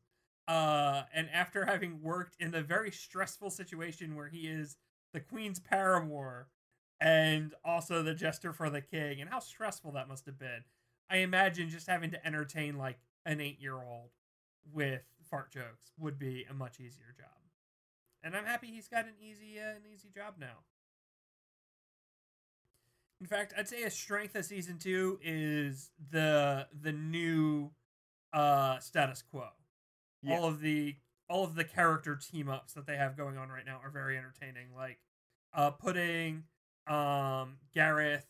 [0.46, 4.76] Uh, and after having worked in the very stressful situation where he is
[5.12, 6.48] the queen's paramour
[7.00, 10.62] and also the jester for the king, and how stressful that must have been.
[11.10, 14.10] I imagine just having to entertain like an eight year old
[14.72, 17.26] with fart jokes would be a much easier job.
[18.22, 20.62] And I'm happy he's got an easy uh, an easy job now.
[23.22, 27.70] In fact, I'd say a strength of season two is the the new
[28.32, 29.46] uh status quo.
[30.24, 30.36] Yeah.
[30.36, 30.96] All of the
[31.30, 34.18] all of the character team ups that they have going on right now are very
[34.18, 34.74] entertaining.
[34.74, 34.98] Like
[35.54, 36.42] uh putting
[36.88, 38.26] um Gareth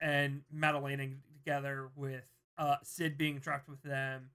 [0.00, 2.22] and Madeleine together with
[2.56, 4.30] uh Sid being trapped with them,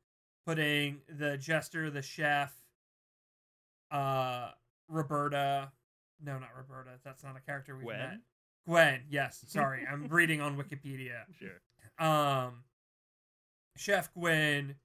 [0.45, 2.53] putting the jester, the chef,
[3.91, 4.49] uh
[4.89, 5.71] Roberta
[6.21, 7.97] no not Roberta, that's not a character we've Gwen?
[7.97, 8.19] met.
[8.65, 9.85] Gwen, yes, sorry.
[9.89, 11.61] I'm reading on Wikipedia Sure.
[12.05, 12.63] um
[13.77, 14.75] chef gwen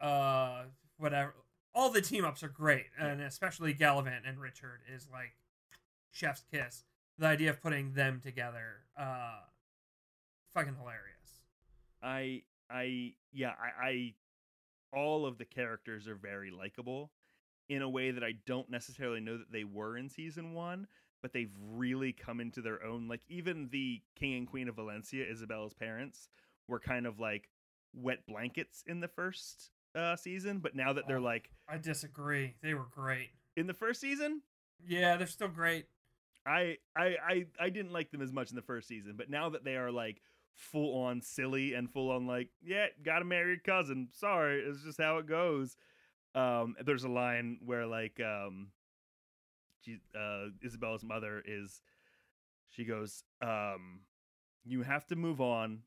[0.00, 0.64] uh
[0.98, 1.34] whatever
[1.74, 5.36] all the team ups are great and especially Galavant and richard is like
[6.10, 6.84] chef's kiss
[7.16, 9.40] the idea of putting them together uh
[10.54, 11.40] fucking hilarious
[12.02, 14.14] I I yeah, I, I
[14.92, 17.10] all of the characters are very likable
[17.68, 20.86] in a way that I don't necessarily know that they were in season 1,
[21.22, 25.24] but they've really come into their own like even the king and queen of Valencia,
[25.30, 26.28] Isabella's parents,
[26.68, 27.48] were kind of like
[27.94, 31.22] wet blankets in the first uh season, but now that they're Oh.
[31.22, 34.42] like i disagree they were great in the first season,
[34.86, 35.86] yeah they're still great
[36.46, 39.50] I, I I I didn't like them as much in the first season, but now
[39.50, 40.22] that they are like
[40.54, 44.08] full on silly and full on like, yeah, gotta marry your cousin.
[44.12, 45.76] Sorry, it's just how it goes.
[46.34, 48.68] Um, there's a line where like um,
[49.88, 51.80] she, uh, Isabella's mother is,
[52.68, 54.00] she goes, um,
[54.64, 55.80] you have to move on.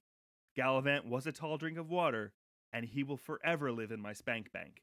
[0.58, 2.34] Galavant was a tall drink of water,
[2.74, 4.82] and he will forever live in my spank bank.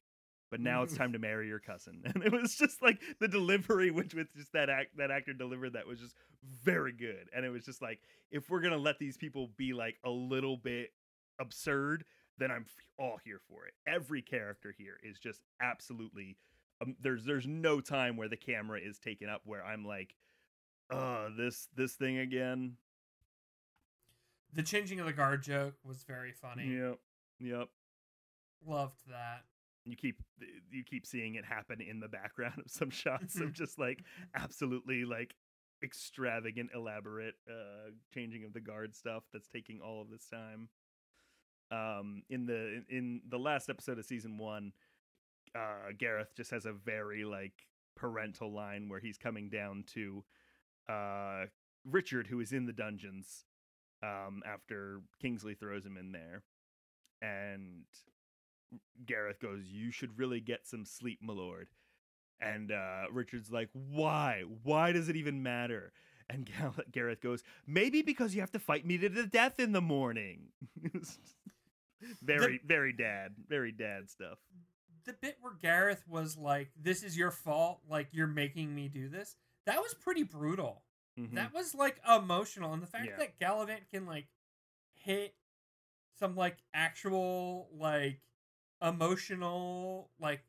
[0.51, 3.91] But now it's time to marry your cousin, and it was just like the delivery,
[3.91, 6.15] which with just that act that actor delivered that was just
[6.65, 8.01] very good, and it was just like
[8.31, 10.91] if we're gonna let these people be like a little bit
[11.39, 12.05] absurd,
[12.39, 12.65] then I'm
[12.99, 13.75] all here for it.
[13.87, 16.39] Every character here is just absolutely.
[16.81, 20.15] Um, there's there's no time where the camera is taken up where I'm like,
[20.91, 22.77] uh, this this thing again.
[24.55, 26.99] the changing of the guard joke was very funny Yep,
[27.41, 27.69] yep.
[28.67, 29.45] loved that
[29.85, 30.23] You keep
[30.71, 35.05] you keep seeing it happen in the background of some shots of just like absolutely
[35.05, 35.35] like
[35.83, 40.69] extravagant, elaborate uh changing of the guard stuff that's taking all of this time.
[41.71, 44.73] Um, in the in the last episode of season one,
[45.55, 50.25] uh, Gareth just has a very like parental line where he's coming down to
[50.89, 51.47] uh
[51.85, 53.45] Richard, who is in the dungeons,
[54.03, 56.43] um, after Kingsley throws him in there,
[57.23, 57.85] and
[59.07, 61.69] Gareth goes, "You should really get some sleep, my lord."
[62.41, 64.45] And uh, Richard's like, "Why?
[64.63, 65.93] Why does it even matter?"
[66.29, 69.73] And Gal- Gareth goes, "Maybe because you have to fight me to the death in
[69.73, 70.49] the morning."
[72.23, 74.39] very, very dad, very dad stuff.
[75.05, 77.81] The bit where Gareth was like, "This is your fault.
[77.89, 80.85] Like you're making me do this." That was pretty brutal.
[81.19, 81.35] Mhm.
[81.35, 83.17] That was like emotional, and the fact Yeah.
[83.17, 84.29] that Galavant can like
[84.95, 85.37] hit
[86.19, 88.21] some like actual like
[88.83, 90.45] emotional like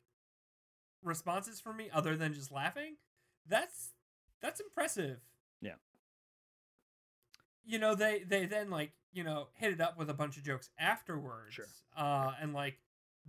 [1.01, 2.97] responses from me other than just laughing.
[3.45, 3.93] That's
[4.41, 5.19] that's impressive.
[5.61, 5.75] Yeah.
[7.63, 10.43] You know, they they then like, you know, hit it up with a bunch of
[10.43, 11.55] jokes afterwards.
[11.55, 11.65] Sure.
[11.95, 12.79] Uh and like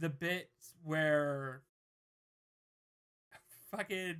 [0.00, 1.62] the bits where
[3.70, 4.16] fucking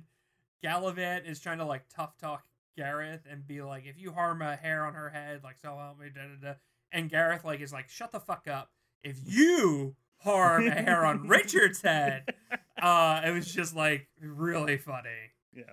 [0.63, 2.43] Galavant is trying to like tough talk
[2.77, 5.99] Gareth and be like, if you harm a hair on her head, like so help
[5.99, 6.53] me, da da da.
[6.91, 8.71] And Gareth like is like, shut the fuck up.
[9.03, 12.33] If you harm a hair on Richard's head,
[12.81, 15.31] uh, it was just like really funny.
[15.53, 15.63] yeah.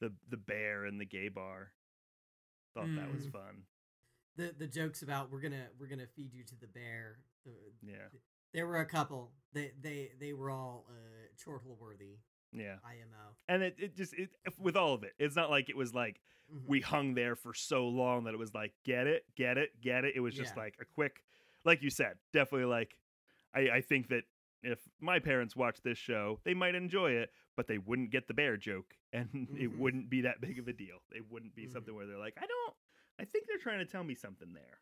[0.00, 1.72] The the bear in the gay bar.
[2.74, 3.32] Thought that was Mm.
[3.32, 3.66] fun.
[4.36, 7.18] The the jokes about we're gonna we're gonna feed you to the bear.
[7.44, 8.08] The, Yeah.
[8.54, 9.32] there were a couple.
[9.52, 10.94] They they they were all uh,
[11.42, 12.18] chortle worthy.
[12.52, 12.76] Yeah.
[12.84, 13.36] IMO.
[13.48, 16.20] And it, it just it with all of it, it's not like it was like
[16.52, 16.66] Mhm.
[16.66, 20.04] we hung there for so long that it was like get it, get it, get
[20.04, 20.14] it.
[20.16, 20.62] It was just Yeah.
[20.62, 21.22] like a quick,
[21.64, 22.96] like you said, definitely like
[23.54, 24.24] I I think that
[24.62, 28.34] if my parents watched this show, they might enjoy it, but they wouldn't get the
[28.34, 29.78] bear joke, and it Mhm.
[29.78, 31.02] wouldn't be that big of a deal.
[31.12, 31.72] It wouldn't be Mhm.
[31.72, 32.76] something where they're like, I don't,
[33.20, 34.78] I think they're trying to tell me something there.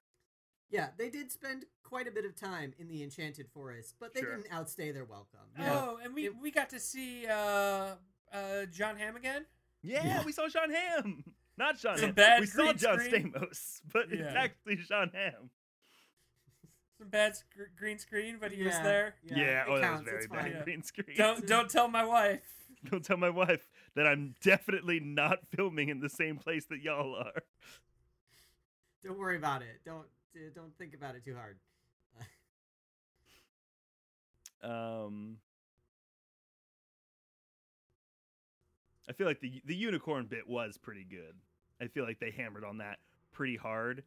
[0.70, 4.20] Yeah, they did spend quite a bit of time in the Enchanted Forest, but they
[4.20, 4.36] Sure.
[4.36, 5.40] didn't outstay their welcome.
[5.58, 7.96] Oh, and we It- we got to see uh
[8.32, 9.46] uh John Hamm again.
[9.82, 10.24] Yeah, Yeah.
[10.24, 11.24] we saw Sean Ham,
[11.56, 12.14] not Sean Some Ham.
[12.14, 13.32] bad we saw John screen.
[13.32, 14.40] Stamos, but it's Yeah.
[14.40, 15.50] actually Sean Ham.
[16.98, 19.14] Some bad sc- green screen, but he was there.
[19.22, 20.64] Yeah, it oh, that was very it's bad fine.
[20.64, 21.16] Green screen.
[21.16, 22.42] Don't don't tell my wife.
[22.84, 27.14] Don't tell my wife that I'm definitely not filming in the same place that y'all
[27.16, 27.42] are.
[29.04, 29.80] Don't worry about it.
[29.84, 31.58] Don't uh, don't think about it too hard.
[34.60, 35.36] Um,
[39.08, 41.34] I feel like the the unicorn bit was pretty good.
[41.80, 42.98] I feel like they hammered on that
[43.32, 44.02] pretty hard,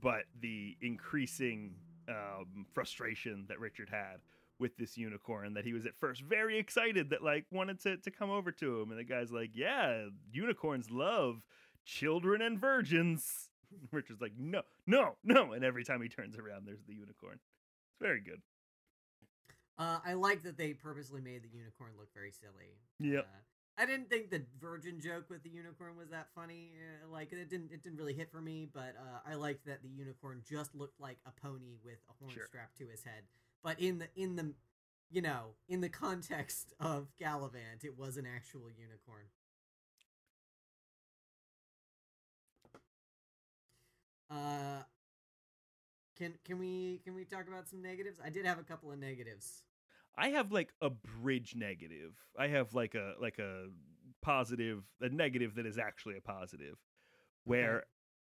[0.00, 1.74] but the increasing
[2.08, 4.20] um, frustration that Richard had
[4.58, 8.10] with this unicorn that he was at first very excited that like wanted to to
[8.10, 11.42] come over to him and the guy's like, "Yeah, unicorns love
[11.84, 13.49] children and virgins."
[13.92, 17.34] Richard's like, "No, no, no." And every time he turns around there's the unicorn.
[17.34, 18.40] It's very good.
[19.78, 22.76] Uh, I like that they purposely made the unicorn look very silly.
[22.98, 23.20] Yeah.
[23.20, 23.24] Uh,
[23.78, 26.72] I didn't think the virgin joke with the unicorn was that funny.
[26.76, 29.82] Uh, like it didn't it didn't really hit for me, but uh, I liked that
[29.82, 32.44] the unicorn just looked like a pony with a horn Sure.
[32.46, 33.22] strapped to his head.
[33.62, 34.52] But in the in the
[35.10, 39.24] you know in the context of Galavant, it was an actual unicorn.
[44.30, 44.82] Uh,
[46.16, 48.18] can can we can we talk about some negatives?
[48.24, 49.62] I did have a couple of negatives.
[50.16, 52.14] I have like a bridge negative.
[52.38, 53.66] I have like a like a
[54.22, 56.76] positive, a negative that is actually a positive.
[57.44, 57.84] Where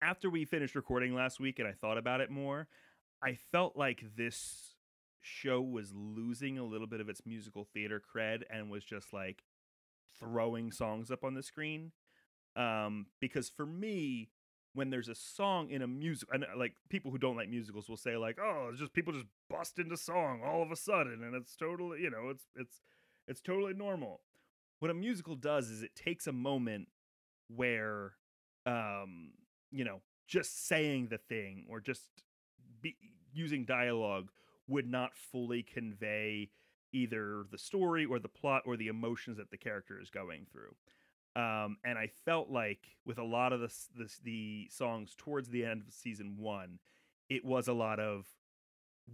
[0.01, 2.67] after we finished recording last week and I thought about it more,
[3.23, 4.75] I felt like this
[5.21, 9.43] show was losing a little bit of its musical theater cred and was just like
[10.19, 11.91] throwing songs up on the screen.
[12.55, 14.29] Um, because for me,
[14.73, 17.97] when there's a song in a music, and like people who don't like musicals will
[17.97, 21.35] say like, "Oh, it's just people just bust into song all of a sudden," and
[21.35, 22.81] it's totally, you know, it's it's
[23.27, 24.21] it's totally normal.
[24.79, 26.87] What a musical does is it takes a moment
[27.47, 28.13] where,
[28.65, 29.31] um,
[29.71, 32.09] you know, just saying the thing or just
[32.81, 32.95] be,
[33.33, 34.29] using dialogue
[34.67, 36.49] would not fully convey
[36.93, 40.75] either the story or the plot or the emotions that the character is going through.
[41.37, 45.63] Um, and I felt like with a lot of the the, the songs towards the
[45.63, 46.79] end of season one,
[47.29, 48.25] it was a lot of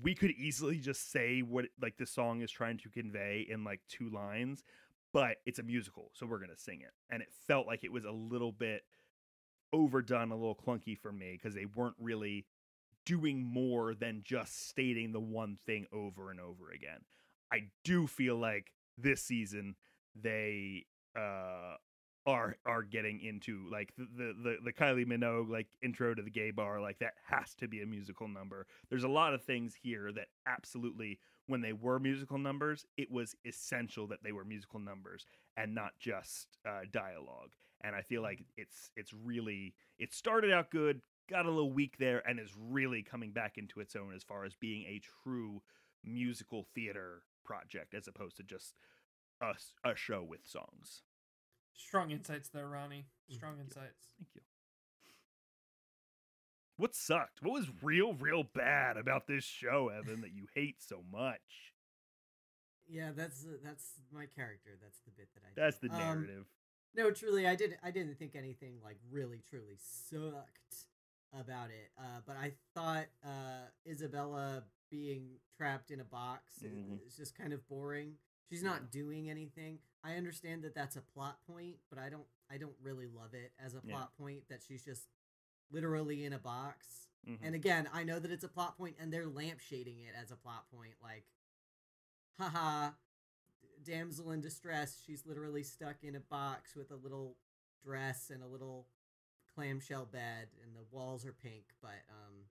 [0.01, 3.81] we could easily just say what like the song is trying to convey in like
[3.89, 4.63] two lines,
[5.11, 6.93] but it's a musical, so we're gonna sing it.
[7.11, 8.83] And it felt like it was a little bit
[9.73, 12.45] overdone, a little clunky for me because they weren't really
[13.05, 17.01] doing more than just stating the one thing over and over again.
[17.51, 19.75] I do feel like this season
[20.15, 20.85] they
[21.17, 21.75] uh
[22.25, 26.51] are are getting into like the the the, Kylie Minogue like intro to the gay
[26.51, 28.65] bar like that has to be a musical number.
[28.89, 33.35] There's a lot of things here that absolutely when they were musical numbers, it was
[33.45, 35.25] essential that they were musical numbers
[35.57, 37.51] and not just uh, dialogue.
[37.83, 41.95] And I feel like it's it's really it started out good, got a little weak
[41.99, 45.61] there, and is really coming back into its own as far as being a true
[46.05, 48.75] musical theater project as opposed to just
[49.41, 51.01] a show with songs.
[51.75, 53.05] Strong insights there, Ronnie.
[53.31, 54.05] Mm, Strong Thank insights.
[54.17, 54.41] Thank you.
[56.77, 57.41] What sucked?
[57.41, 61.73] What was real, real bad about this show, Evan, that you hate so much?
[62.87, 64.71] Yeah, that's uh, that's my character.
[64.81, 65.49] That's the bit that I.
[65.55, 65.87] That's do.
[65.87, 66.45] the Um, narrative.
[66.95, 67.79] no, truly, I didn't.
[67.83, 70.87] I didn't think anything like really, truly sucked
[71.31, 71.91] about it.
[71.97, 77.05] Uh, but I thought uh, Isabella being trapped in a box i- Mhm.
[77.07, 78.17] is just kind of boring.
[78.49, 79.79] She's not doing anything.
[80.03, 82.25] I understand that that's a plot point, but I don't.
[82.49, 83.93] I don't really love it as a Yeah.
[83.95, 85.07] plot point that she's just
[85.71, 87.07] literally in a box.
[87.25, 87.39] Mhm.
[87.41, 90.35] And again, I know that it's a plot point, and they're lampshading it as a
[90.35, 91.01] plot point.
[91.01, 91.25] Like,
[92.37, 92.91] haha,
[93.81, 94.99] damsel in distress.
[95.01, 97.37] She's literally stuck in a box with a little
[97.83, 98.87] dress and a little
[99.47, 101.73] clamshell bed, and the walls are pink.
[101.81, 102.49] But um,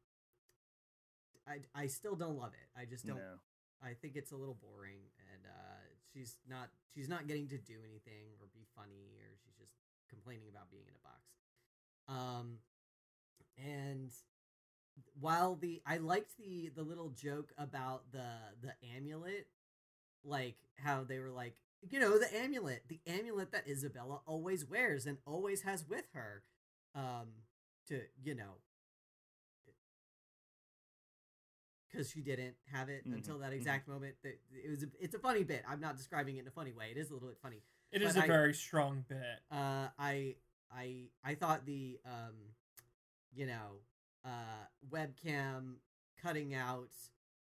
[1.47, 2.71] I I still don't love it.
[2.75, 3.19] I just don't.
[3.19, 3.41] No.
[3.81, 5.11] I think it's a little boring,
[6.13, 9.73] she's not she's not getting to do anything or be funny, or she's just
[10.09, 11.23] complaining about being in a box.
[12.09, 12.59] Um,
[13.59, 14.11] and
[15.21, 18.27] while the I liked the the little joke about the
[18.63, 19.47] the amulet,
[20.25, 21.57] like how they were like,
[21.91, 26.43] you know, the amulet, the amulet that Isabella always wears and always has with her,
[26.95, 27.29] um,
[27.89, 28.59] to you know,
[31.93, 33.57] because she didn't have it Mhm, until that mhm.
[33.57, 34.17] exact moment.
[34.23, 35.63] That it was, a, it's a funny bit.
[35.69, 36.91] I'm not describing it in a funny way.
[36.91, 37.63] It is a little bit funny.
[37.91, 39.41] It is But a I- very strong bit.
[39.51, 40.37] Uh, I
[40.71, 42.55] I I thought the um,
[43.35, 43.81] you know,
[44.25, 45.77] uh, webcam
[46.21, 46.91] cutting out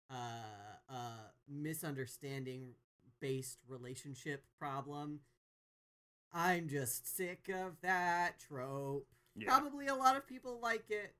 [0.09, 2.75] uh, uh, misunderstanding
[3.19, 5.21] based relationship problem.
[6.31, 9.07] I'm just sick of that trope.
[9.35, 9.47] Yeah.
[9.47, 11.15] Probably a lot of people like it.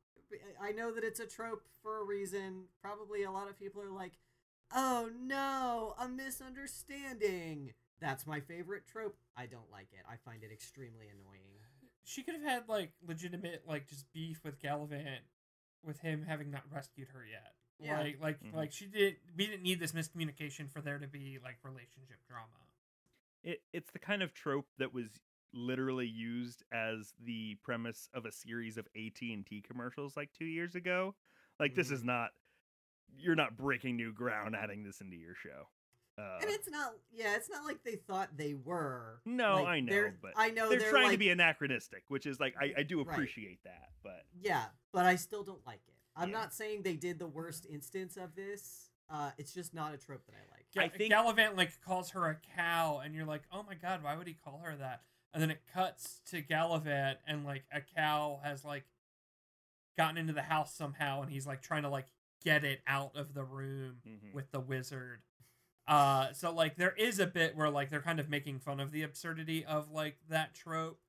[0.62, 2.66] I know that it's a trope for a reason.
[2.82, 4.14] Probably a lot of people are like,
[4.74, 9.16] "Oh no, a misunderstanding." that's my favorite trope.
[9.38, 10.02] I don't like it.
[10.10, 11.42] I find it extremely annoying.
[12.04, 15.22] She could have had like legitimate like just beef with Galavant
[15.84, 17.54] with him having not rescued her yet.
[17.80, 18.00] Yeah.
[18.00, 18.54] Like like Mhm.
[18.54, 19.20] like she didn't.
[19.36, 22.68] we didn't need this miscommunication for there to be like relationship drama.
[23.44, 25.20] It it's the kind of trope that was
[25.56, 31.16] literally used as the premise of a series of AT&T commercials like 2 years ago.
[31.60, 32.32] Like this is not
[33.18, 35.68] you're not breaking new ground adding this into your show.
[36.18, 36.94] Uh, and it's not.
[37.14, 39.20] Yeah, it's not like they thought they were.
[39.26, 42.40] No, Like, I know, but I know they're, they're, trying to be anachronistic, which is
[42.40, 43.14] like I, I do Right.
[43.14, 45.96] appreciate that, but Yeah, but I still don't like it.
[46.16, 46.38] I'm Yeah.
[46.38, 48.90] not saying they did the worst instance of this.
[49.10, 50.66] Uh, it's just not a trope that I like.
[50.74, 54.02] Ga- I think- Galavant like calls her a cow, and you're like, oh my god,
[54.02, 55.02] why would he call her that?
[55.36, 58.86] And then it cuts to Galavant, and like a cow has like
[59.98, 62.08] gotten into the house somehow, and he's like trying to like
[62.44, 64.34] get it out of the room Mhm.
[64.34, 65.22] with the wizard.
[65.88, 68.92] Uh, so like there is a bit where like they're kind of making fun of
[68.92, 71.02] the absurdity of like that trope,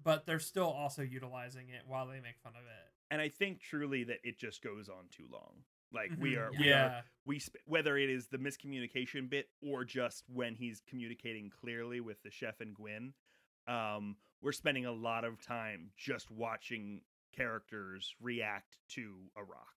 [0.00, 2.88] but they're still also utilizing it while they make fun of it.
[3.10, 5.64] and I think truly that it just goes on too long.
[5.92, 6.38] Like we Mhm.
[6.38, 6.86] are, we yeah.
[7.00, 12.00] are, we sp- whether it is the miscommunication bit or just when he's communicating clearly
[12.00, 13.12] with the chef and Gwyn,
[13.68, 17.00] um, we're spending a lot of time just watching
[17.36, 19.72] characters react to a rock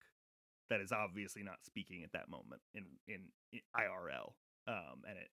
[0.71, 3.21] that is obviously not speaking at that moment in in,
[3.53, 4.33] in IRL,
[4.67, 5.29] um, and it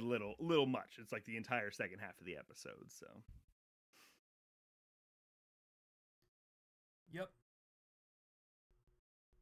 [0.00, 0.98] a little little much.
[1.00, 2.90] It's like the entire second half of the episode.
[2.90, 3.06] So
[7.12, 7.30] Yep.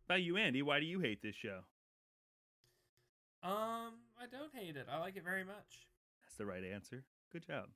[0.07, 1.61] By you, Andy, why do you hate this show?
[3.43, 4.87] Um, I don't hate it.
[4.91, 5.89] I like it very much.
[6.23, 7.05] That's the right answer.
[7.33, 7.69] Good job.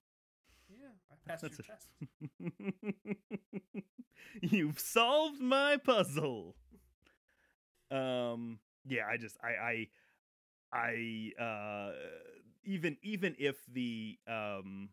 [0.69, 1.89] Yeah, I passed That's your a- test.
[4.43, 6.55] You've solved my puzzle.
[7.91, 9.89] Um yeah, I just I
[10.73, 11.93] I I uh
[12.65, 14.91] even even if the um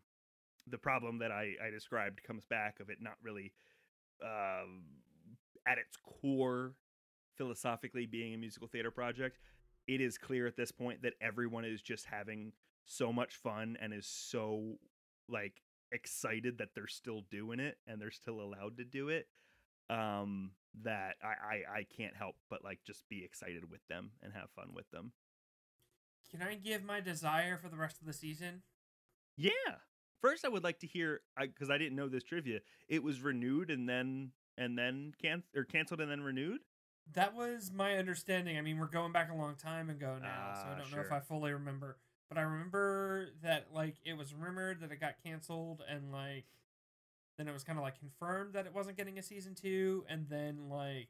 [0.66, 3.52] the problem that I I described comes back of it not really
[4.22, 4.82] um
[5.66, 6.74] at its core
[7.36, 9.38] philosophically being a musical theater project,
[9.86, 12.52] it is clear at this point that everyone is just having
[12.86, 14.76] so much fun and is so
[15.28, 15.60] like
[15.92, 19.28] excited that they're still doing it and they're still allowed to do it
[19.88, 20.50] um
[20.82, 24.50] that I, I i can't help but like just be excited with them and have
[24.50, 25.12] fun with them
[26.30, 28.62] Can I give my desire for the rest of the season?
[29.36, 29.50] yeah
[30.20, 33.70] first i would like to hear because I, didn't know this trivia it was renewed
[33.70, 36.60] and then and then can or canceled and then renewed
[37.12, 38.58] That was my understanding.
[38.58, 41.02] I mean, we're going back a long time ago now, so I Ah, don't know
[41.02, 41.12] if.
[41.12, 41.98] I fully remember.
[42.28, 46.46] But I remember that like it was rumored that it got canceled, and like
[47.38, 50.28] then it was kind of like confirmed that it wasn't getting a season two, and
[50.28, 51.08] then like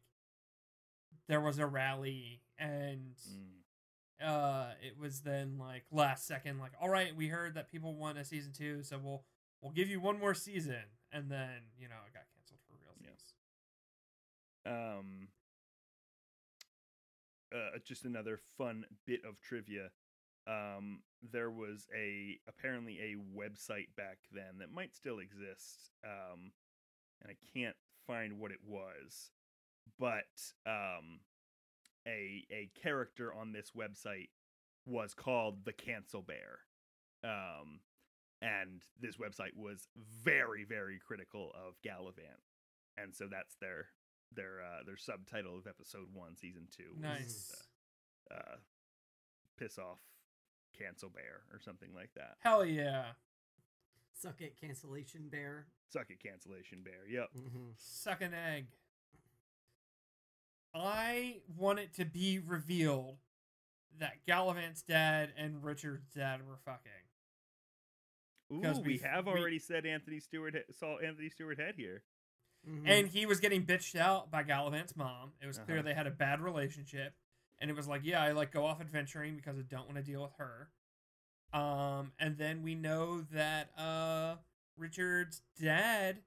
[1.29, 4.27] there was a rally, and Mm.
[4.27, 8.19] uh, it was then like last second, like all right, we heard that people want
[8.19, 9.25] a season two, so we'll
[9.63, 12.95] we'll give you one more season, and then you know it got canceled for real.
[14.67, 14.99] Yeah.
[14.99, 15.29] um
[17.55, 19.91] uh, just another fun bit of trivia
[20.47, 21.01] um
[21.33, 26.53] there was a apparently a website back then that might still exist um
[27.23, 27.77] and i can't
[28.07, 29.31] find what it was
[29.99, 30.25] but
[30.67, 31.21] um
[32.07, 34.29] a a character on this website
[34.87, 36.59] was called the cancel bear
[37.25, 37.81] um
[38.43, 39.89] and this website was
[40.23, 42.43] very very critical of Galavant
[42.97, 43.87] and so that's their
[44.33, 47.53] their uh their subtitle of episode one season two was, Nice.
[48.31, 48.57] uh
[49.59, 49.99] piss off
[50.79, 53.05] cancel bear or something like that Hell yeah.
[54.19, 55.67] Suck it, cancellation bear.
[55.91, 57.71] suck it cancellation bear yep Mm-hmm.
[57.77, 58.67] suck an egg.
[60.75, 63.17] I want it to be revealed
[63.99, 66.93] that Galavant's dad and Richard's dad were fucking.
[68.53, 71.75] Ooh, 'Cause we we- have we- already said Anthony Stewart he- saw Anthony Stewart Head
[71.77, 72.05] here.
[72.69, 72.87] Mm-hmm.
[72.87, 75.33] And he was getting bitched out by Galavant's mom.
[75.41, 75.83] It was clear Uh-huh.
[75.89, 77.15] they had a bad relationship.
[77.61, 80.03] And it was like, yeah, I like go off adventuring because I don't want to
[80.03, 80.69] deal with her.
[81.53, 84.37] Um, and then we know that uh
[84.77, 86.19] Richard's dad,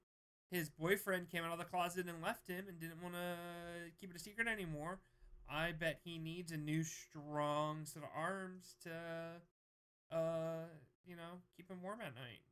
[0.50, 4.10] his boyfriend came out of the closet and left him and didn't want to keep
[4.10, 4.98] it a secret anymore.
[5.48, 8.90] I bet he needs a new strong set of arms to
[10.12, 10.66] uh,
[11.06, 12.42] you know, keep him warm at night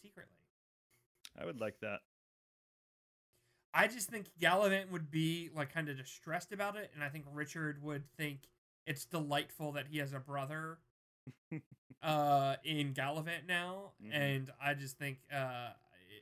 [0.00, 0.36] secretly.
[1.40, 2.00] I would like that.
[3.76, 7.26] I just think Galavant would be like kind of distressed about it, and I think
[7.32, 8.40] Richard would think
[8.86, 10.78] it's delightful that he has a brother
[12.02, 14.10] uh, in Galavant now, Mhm.
[14.14, 15.70] and I just think uh,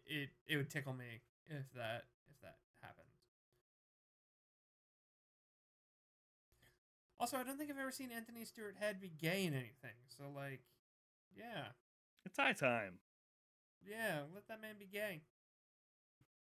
[0.06, 3.08] it it would tickle me if that if that happened.
[7.18, 10.24] Also, I don't think I've ever seen Anthony Stewart Head be gay in anything, so
[10.34, 10.62] like
[11.36, 11.68] Yeah.
[12.26, 13.00] It's high time.
[13.82, 14.22] Yeah.
[14.34, 15.22] Let that man be gay.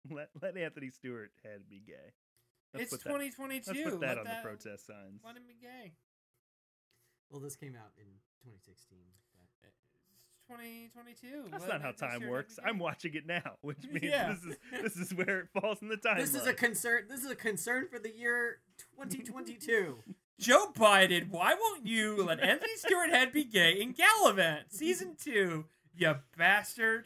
[0.10, 2.12] Let let Anthony Stewart Head be gay.
[2.74, 3.70] Let's it's put that- 2022.
[3.70, 5.20] Let's put that let on that, the protest signs.
[5.24, 5.92] Let him be gay.
[7.30, 8.06] Well, this came out in
[8.44, 8.98] 2016.
[9.62, 11.50] But uh, It's 2022.
[11.50, 12.58] That's Let not how time works.
[12.64, 14.34] I'm watching it now, which means Yeah.
[14.34, 16.16] this is this is where it falls in the timeline.
[16.18, 17.04] this is a concern.
[17.08, 18.58] This is a concern for the year
[18.96, 19.98] 2022.
[20.40, 25.66] Joe Biden, why won't you let Anthony Stewart Head be gay in Galavant season two?
[25.94, 27.04] You bastard.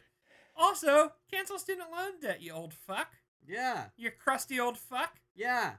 [0.57, 3.13] Also, cancel student loan debt, you old fuck.
[3.47, 5.19] yeah, You crusty old fuck.
[5.35, 5.73] yeah.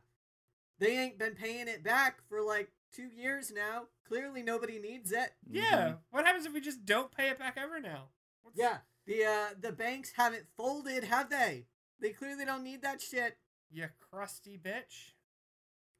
[0.80, 3.86] They ain't been paying it back for like two years now.
[4.06, 5.32] Clearly, nobody needs it.
[5.50, 5.94] Yeah.
[6.10, 8.10] What happens if we just don't pay it back ever now?
[8.42, 11.66] What's- Yeah, the uh, the banks haven't folded, have they?
[12.00, 13.38] They clearly don't need that shit.
[13.70, 15.14] You crusty bitch.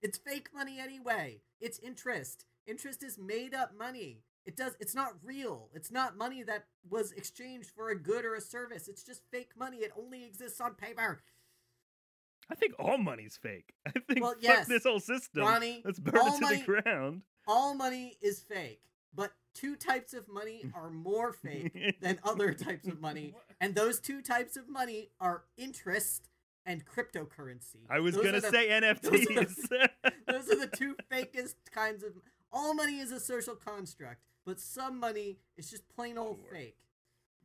[0.00, 1.40] It's fake money anyway.
[1.60, 2.44] It's interest.
[2.66, 4.22] Interest is made up money.
[4.46, 5.68] It does it's not real.
[5.74, 8.88] It's not money that was exchanged for a good or a service.
[8.88, 9.78] It's just fake money.
[9.78, 11.22] It only exists on paper.
[12.50, 13.74] I think all money's fake.
[13.86, 14.66] I think Well, fuck yes.
[14.68, 15.42] this whole system.
[15.42, 17.22] Ronnie, Let's burn all it to money- the ground.
[17.46, 18.80] All money is fake.
[19.14, 23.34] But two types of money are more fake than other types of money.
[23.60, 26.28] And those two types of money are interest
[26.64, 27.80] and cryptocurrency.
[27.90, 29.88] I was are the- say those are NFTs.
[30.28, 32.12] Those are the two fakest kinds of.
[32.52, 36.50] All money is a social construct, but some money is just plain old Lord.
[36.52, 36.76] fake.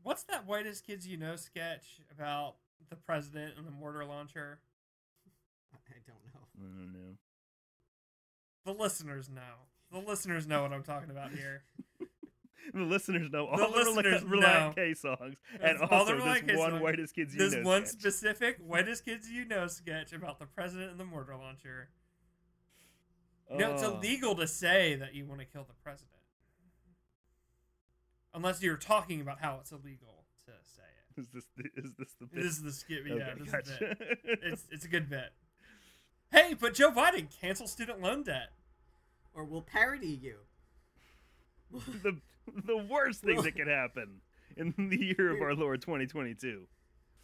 [0.01, 2.55] What's that whitest kids you know sketch about
[2.89, 4.59] the president and the mortar launcher?
[5.73, 5.77] I
[6.07, 6.47] don't know.
[6.57, 7.17] I don't know.
[8.65, 9.41] The listeners know.
[9.91, 11.63] The listeners know what I'm talking about here.
[12.73, 14.71] The listeners know all The the, Rela- listeners Relient know.
[14.73, 17.61] K songs, and all the also Relient this K one whitest kids you This know
[17.63, 17.99] one sketch.
[17.99, 21.89] specific whitest kids you know sketch about the president and the mortar launcher.
[23.57, 26.09] No, it's illegal to say that you want to kill the president.
[28.33, 30.81] Unless you're talking about how it's illegal to say
[31.17, 31.21] it.
[31.21, 32.43] Is this the, is this the bit?
[32.43, 33.03] This is the skit.
[33.05, 34.19] Yeah, Okay, this is the bit.
[34.43, 35.33] It's it's a good bit.
[36.31, 38.49] Hey, but Joe Biden cancel student loan debt.
[39.35, 40.37] Or we'll parody you.
[41.71, 42.17] the
[42.65, 44.21] the worst thing that could happen
[44.57, 46.63] in the year of our Lord 2022.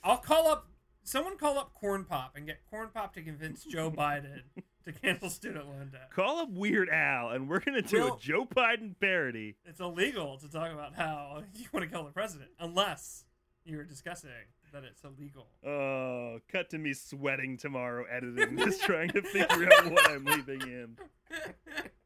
[0.04, 0.68] I'll call up
[1.04, 4.42] someone call up Corn Pop and get Corn Pop to convince Joe Biden
[4.86, 6.10] to cancel student loan debt.
[6.14, 9.56] Call up Weird Al, and we're gonna do Will- a Joe Biden parody.
[9.66, 13.26] It's illegal to talk about how you want to kill the president unless
[13.66, 14.30] you're discussing
[14.72, 15.48] that it's illegal.
[15.66, 20.62] Oh, cut to me sweating tomorrow editing this, trying to figure out what I'm leaving
[20.62, 20.98] in.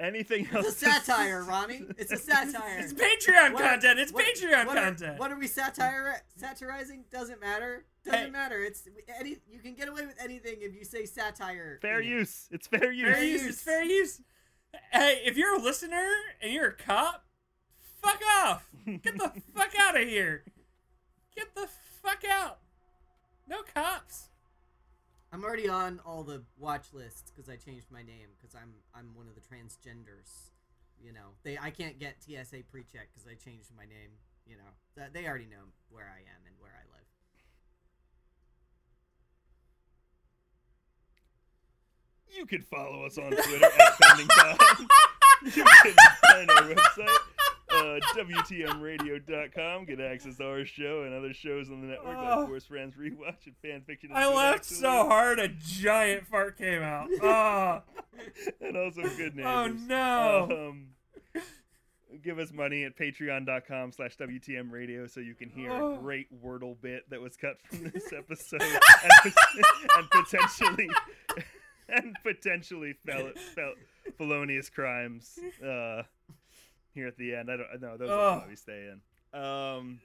[0.00, 0.66] Anything else?
[0.66, 1.82] It's a satire, Ronnie.
[1.98, 2.78] It's a satire.
[2.78, 3.98] It's Patreon What- content.
[3.98, 5.18] It's what- Patreon what are- content.
[5.18, 7.04] what are we satire satirizing?
[7.12, 7.84] Doesn't matter.
[8.04, 8.30] Doesn't Hey.
[8.30, 8.62] matter.
[8.62, 8.88] It's
[9.18, 9.38] any.
[9.50, 11.78] You can get away with anything if you say satire.
[11.82, 12.10] Fair in it.
[12.10, 12.48] use.
[12.50, 13.14] It's fair use.
[13.14, 13.46] fair use.
[13.46, 14.20] It's fair use.
[14.92, 16.06] Hey, if you're a listener
[16.42, 17.24] and you're a cop,
[18.02, 18.68] fuck off.
[18.86, 20.44] Get the fuck out of here.
[21.36, 21.68] Get the
[22.02, 22.58] fuck out.
[23.48, 24.28] No cops.
[25.32, 29.14] I'm already on all the watch lists because I changed my name because I'm I'm
[29.14, 30.50] one of the transgenders.
[31.00, 34.16] You know, they I can't get TSA pre-check because I changed my name.
[34.46, 37.04] You know, that they already know where I am and where I live.
[42.36, 44.88] You can follow us on Twitter at PendingPod.
[45.44, 45.94] You can
[46.32, 47.18] find our website,
[47.78, 49.84] uh, WTMRadio.com.
[49.86, 52.38] Get access to our show and other shows on the network Oh.
[52.40, 54.04] like Force Friends Rewatch and Fanfiction.
[54.10, 57.08] and I laughed so hard a giant fart came out.
[57.22, 57.82] Oh,
[58.60, 59.44] and also Good Neighbors.
[59.46, 60.68] oh no.
[60.70, 60.88] Um,
[62.24, 65.94] give us money at patreon.com slash WTM radio so you can hear Oh.
[65.94, 69.34] a great Wordle bit that was cut from this episode and,
[69.96, 70.90] and potentially
[71.88, 73.74] and potentially fel- fel-
[74.16, 76.02] felonious crimes uh,
[76.98, 77.50] here at the end.
[77.50, 77.96] I don't know.
[77.96, 78.36] Those Oh.
[78.38, 79.40] probably stay in.
[79.40, 80.00] Um,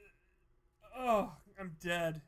[0.96, 2.22] Oh, I'm dead.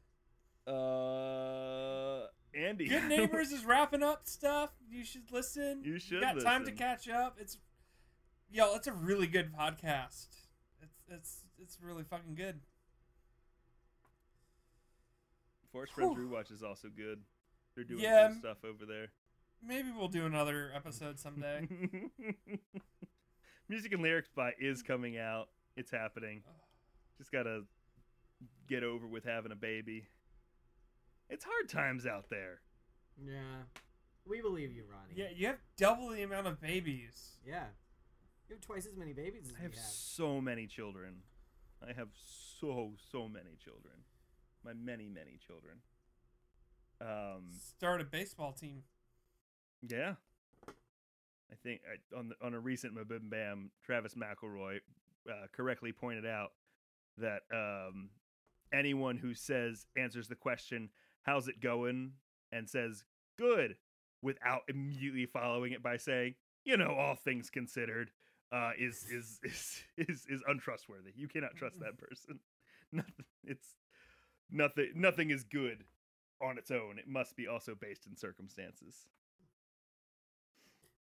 [0.67, 2.87] uh, Andy.
[2.87, 4.71] Good Neighbors is wrapping up stuff.
[4.89, 5.81] You should listen.
[5.83, 7.37] You should got time to catch up.
[7.39, 7.57] It's
[8.49, 10.27] yo, it's a really good podcast.
[10.81, 12.61] It's it's it's really fucking good.
[15.71, 16.29] Force Friends Whew.
[16.29, 17.21] Rewatch is also good.
[17.75, 18.31] They're doing Yeah.
[18.39, 19.07] stuff over there.
[19.61, 21.67] Maybe we'll do another episode someday.
[23.67, 25.49] Music and lyrics by is coming out.
[25.75, 26.43] It's happening.
[27.17, 27.63] Just gotta
[28.67, 30.07] get over with having a baby.
[31.29, 32.59] It's hard times out there.
[33.25, 33.63] Yeah,
[34.27, 35.13] we believe you, Ronnie.
[35.15, 37.37] yeah, you have double the amount of babies.
[37.45, 37.65] yeah.
[38.47, 39.83] You have twice as many babies as I have have.
[39.83, 41.23] so many children.
[41.81, 42.09] I have
[42.59, 43.93] so so many children.
[44.63, 45.77] My many many children.
[47.01, 47.45] Um.
[47.77, 48.83] Start a baseball team.
[49.81, 50.13] Yeah.
[51.51, 54.79] I think I, on the, on a recent Mabim Bam, Travis McElroy
[55.29, 56.51] uh, correctly pointed out
[57.17, 58.09] that um,
[58.73, 60.89] anyone who says answers the question,
[61.23, 62.13] "How's it going?"
[62.51, 63.03] and says
[63.37, 63.75] "Good,"
[64.21, 68.11] without immediately following it by saying, "You know, all things considered,"
[68.51, 71.11] uh, is, is is is is untrustworthy.
[71.15, 72.39] You cannot trust that person.
[72.91, 73.25] Nothing.
[73.43, 73.75] It's
[74.49, 74.91] nothing.
[74.95, 75.83] Nothing is good
[76.41, 76.97] on its own.
[76.99, 79.07] It must be also based in circumstances.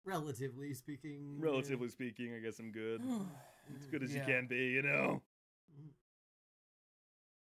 [0.04, 1.36] Relatively speaking.
[1.38, 1.44] yeah.
[1.44, 3.00] Relatively speaking, I guess I'm good.
[3.80, 4.20] As good as Yeah.
[4.20, 5.22] you can be, you know.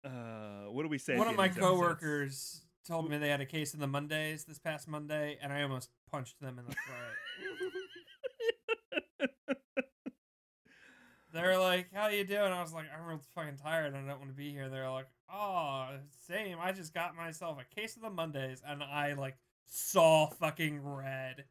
[0.03, 1.17] Uh, what do we say?
[1.17, 1.79] One of my end these episodes?
[1.81, 5.63] coworkers told me they had a case of the Mondays this past Monday, and I
[5.63, 9.29] almost punched them in the throat.
[11.33, 13.93] they were like, "How you doing?" I was like, "I'm real fucking tired.
[13.93, 15.89] I don't want to be here." They're like, "Oh,
[16.27, 16.57] same.
[16.61, 21.45] I just got myself a case of the Mondays, and I like saw fucking red.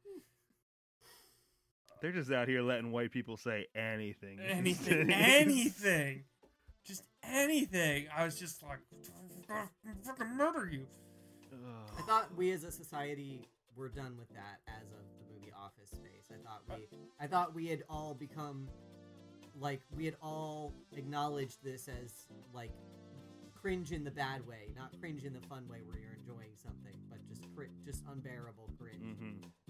[2.04, 4.38] They're just out here letting white people say anything.
[4.38, 6.24] Anything, anything,
[6.84, 8.80] just anything." I was just like,
[10.04, 10.86] "Fucking murder you."
[11.98, 15.88] I thought we as a society were done with that as of the movie Office
[15.92, 16.30] Space.
[16.30, 16.86] I thought we
[17.18, 18.68] I thought we had all become
[19.58, 22.72] like we had all acknowledged this as like
[23.54, 27.00] cringe in the bad way, not cringe in the fun way where you're enjoying something,
[27.08, 29.16] but just cri- just unbearable cringe.
[29.16, 29.63] hmm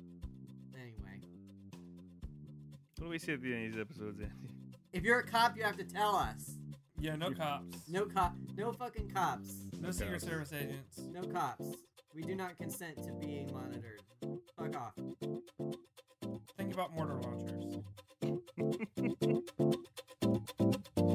[2.98, 4.50] What do we say at the end of these episodes, Andy?
[4.92, 6.56] if you're a cop, you have to tell us.
[6.98, 9.52] Yeah, no cops, No cop, no fucking cops.
[9.80, 11.00] no Secret Service agents.
[11.12, 11.66] No cops.
[12.14, 14.00] We do not consent to being monitored.
[14.56, 14.94] Fuck off.
[16.56, 17.82] Think about mortar launchers.